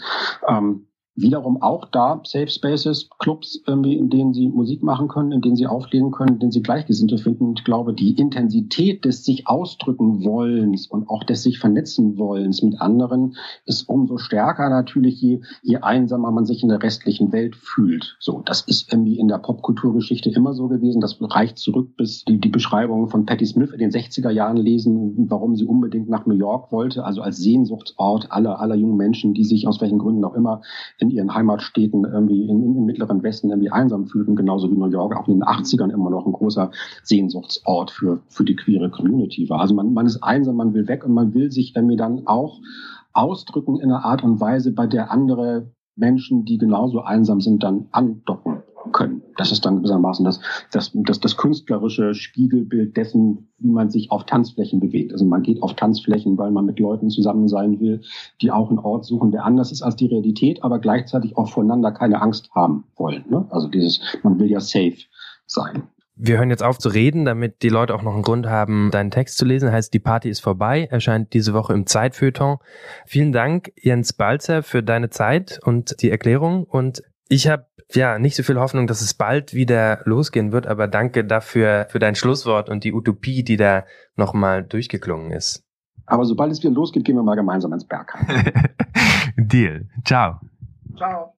ähm, 0.49 0.87
wiederum 1.16 1.62
auch 1.62 1.87
da 1.87 2.20
Safe 2.25 2.49
Spaces, 2.49 3.08
Clubs, 3.18 3.56
in 3.66 4.11
denen 4.11 4.35
sie 4.35 4.49
Musik 4.49 4.82
machen 4.82 5.08
können, 5.08 5.32
in 5.32 5.40
denen 5.40 5.56
sie 5.56 5.66
auflegen 5.66 6.11
können, 6.11 6.35
in 6.35 6.38
denen 6.38 6.52
sie 6.52 6.62
Gleichgesinnte 6.62 7.18
finden. 7.18 7.54
Ich 7.56 7.64
glaube, 7.64 7.94
die 7.94 8.12
Intensität 8.12 9.04
des 9.04 9.25
sich 9.25 9.49
ausdrücken 9.49 10.25
Wollens 10.25 10.87
und 10.87 11.08
auch 11.08 11.25
des 11.25 11.42
sich 11.42 11.58
vernetzen 11.58 12.18
Wollens 12.18 12.62
mit 12.62 12.80
anderen 12.80 13.37
ist 13.64 13.88
umso 13.88 14.18
stärker 14.18 14.68
natürlich, 14.68 15.20
je, 15.20 15.40
je 15.62 15.78
einsamer 15.78 16.30
man 16.30 16.44
sich 16.44 16.62
in 16.62 16.68
der 16.68 16.82
restlichen 16.82 17.32
Welt 17.32 17.56
fühlt. 17.56 18.16
So, 18.20 18.42
das 18.44 18.62
ist 18.62 18.92
irgendwie 18.92 19.18
in 19.18 19.28
der 19.28 19.38
Popkulturgeschichte 19.38 20.30
immer 20.30 20.52
so 20.52 20.68
gewesen. 20.68 21.00
Das 21.00 21.16
reicht 21.20 21.58
zurück 21.58 21.96
bis 21.96 22.25
die, 22.25 22.38
die 22.38 22.49
Beschreibungen 22.49 23.08
von 23.08 23.25
Patti 23.25 23.46
Smith 23.46 23.70
in 23.73 23.78
den 23.78 23.90
60er 23.90 24.30
Jahren 24.30 24.58
lesen, 24.58 25.28
warum 25.30 25.56
sie 25.56 25.64
unbedingt 25.64 26.08
nach 26.11 26.26
New 26.26 26.35
York 26.35 26.73
wollte, 26.73 27.04
also 27.04 27.23
als 27.23 27.38
Sehnsuchtsort 27.38 28.30
aller, 28.30 28.61
aller 28.61 28.75
jungen 28.75 28.96
Menschen, 28.96 29.32
die 29.32 29.44
sich 29.44 29.66
aus 29.66 29.80
welchen 29.80 29.99
Gründen 29.99 30.25
auch 30.25 30.35
immer 30.35 30.61
in 31.06 31.16
ihren 31.16 31.34
Heimatstädten 31.34 32.04
irgendwie 32.04 32.48
im, 32.48 32.62
im, 32.62 32.84
mittleren 32.84 33.22
Westen 33.22 33.50
irgendwie 33.50 33.70
einsam 33.70 34.06
fühlten, 34.06 34.36
genauso 34.36 34.70
wie 34.70 34.76
New 34.76 34.86
York 34.86 35.16
auch 35.16 35.28
in 35.28 35.34
den 35.34 35.44
80ern 35.44 35.92
immer 35.92 36.10
noch 36.10 36.26
ein 36.26 36.32
großer 36.32 36.70
Sehnsuchtsort 37.02 37.90
für, 37.90 38.20
für 38.28 38.44
die 38.44 38.56
queere 38.56 38.90
Community 38.90 39.48
war. 39.48 39.60
Also 39.60 39.75
man, 39.75 39.92
man 39.94 40.06
ist 40.06 40.22
einsam, 40.22 40.56
man 40.56 40.75
will 40.75 40.88
weg 40.88 41.04
und 41.04 41.12
man 41.12 41.34
will 41.34 41.50
sich 41.50 41.75
irgendwie 41.76 41.96
dann 41.96 42.26
auch 42.26 42.60
ausdrücken 43.12 43.76
in 43.76 43.90
einer 43.90 44.04
Art 44.04 44.22
und 44.22 44.40
Weise, 44.40 44.72
bei 44.72 44.86
der 44.86 45.10
andere 45.10 45.70
Menschen, 45.96 46.44
die 46.44 46.58
genauso 46.58 47.00
einsam 47.00 47.40
sind, 47.40 47.62
dann 47.62 47.86
andocken 47.90 48.62
können. 48.92 49.22
Das 49.36 49.52
ist 49.52 49.64
dann 49.64 49.78
gewissermaßen 49.78 50.24
das, 50.24 50.40
das, 50.70 50.92
das, 50.94 51.20
das 51.20 51.36
künstlerische 51.36 52.14
Spiegelbild 52.14 52.96
dessen, 52.96 53.48
wie 53.58 53.70
man 53.70 53.90
sich 53.90 54.10
auf 54.10 54.24
Tanzflächen 54.24 54.80
bewegt. 54.80 55.12
Also 55.12 55.24
man 55.24 55.42
geht 55.42 55.62
auf 55.62 55.74
Tanzflächen, 55.74 56.38
weil 56.38 56.50
man 56.50 56.66
mit 56.66 56.78
Leuten 56.78 57.10
zusammen 57.10 57.48
sein 57.48 57.80
will, 57.80 58.02
die 58.40 58.50
auch 58.50 58.68
einen 58.68 58.78
Ort 58.78 59.04
suchen, 59.04 59.32
der 59.32 59.44
anders 59.44 59.72
ist 59.72 59.82
als 59.82 59.96
die 59.96 60.06
Realität, 60.06 60.62
aber 60.62 60.78
gleichzeitig 60.78 61.36
auch 61.36 61.48
voneinander 61.48 61.92
keine 61.92 62.20
Angst 62.22 62.50
haben 62.54 62.84
wollen. 62.96 63.24
Ne? 63.28 63.46
Also 63.50 63.68
dieses, 63.68 64.00
man 64.22 64.38
will 64.38 64.50
ja 64.50 64.60
safe 64.60 64.98
sein. 65.46 65.84
Wir 66.18 66.38
hören 66.38 66.49
jetzt 66.49 66.62
auf 66.62 66.78
zu 66.78 66.88
reden, 66.88 67.26
damit 67.26 67.62
die 67.62 67.68
Leute 67.68 67.94
auch 67.94 68.02
noch 68.02 68.14
einen 68.14 68.23
Grund 68.23 68.47
haben, 68.47 68.90
deinen 68.90 69.10
Text 69.10 69.36
zu 69.36 69.45
lesen. 69.45 69.71
Heißt, 69.71 69.93
die 69.93 69.99
Party 69.99 70.30
ist 70.30 70.40
vorbei, 70.40 70.88
erscheint 70.90 71.34
diese 71.34 71.52
Woche 71.52 71.75
im 71.75 71.86
Zeitfeuilleton. 71.86 72.56
Vielen 73.04 73.32
Dank, 73.32 73.73
Jens 73.76 74.14
Balzer, 74.14 74.62
für 74.62 74.82
deine 74.82 75.10
Zeit 75.10 75.60
und 75.62 76.00
die 76.00 76.10
Erklärung. 76.10 76.64
Und 76.64 77.02
ich 77.28 77.49
habe 77.49 77.67
ja 77.93 78.19
nicht 78.19 78.34
so 78.34 78.43
viel 78.43 78.58
Hoffnung, 78.58 78.86
dass 78.86 79.02
es 79.02 79.12
bald 79.12 79.52
wieder 79.52 80.00
losgehen 80.04 80.52
wird, 80.52 80.67
aber 80.67 80.88
danke 80.88 81.25
dafür 81.25 81.86
für 81.90 81.99
dein 81.99 82.14
Schlusswort 82.14 82.71
und 82.71 82.84
die 82.84 82.95
Utopie, 82.95 83.45
die 83.45 83.58
da 83.58 83.84
nochmal 84.17 84.64
durchgeklungen 84.64 85.32
ist. 85.32 85.64
Aber 86.06 86.25
sobald 86.25 86.50
es 86.50 86.62
wieder 86.62 86.73
losgeht, 86.73 87.04
gehen 87.04 87.17
wir 87.17 87.23
mal 87.23 87.34
gemeinsam 87.34 87.73
ins 87.73 87.84
Berg. 87.84 88.17
Deal. 89.36 89.88
Ciao. 90.04 90.40
Ciao. 90.97 91.34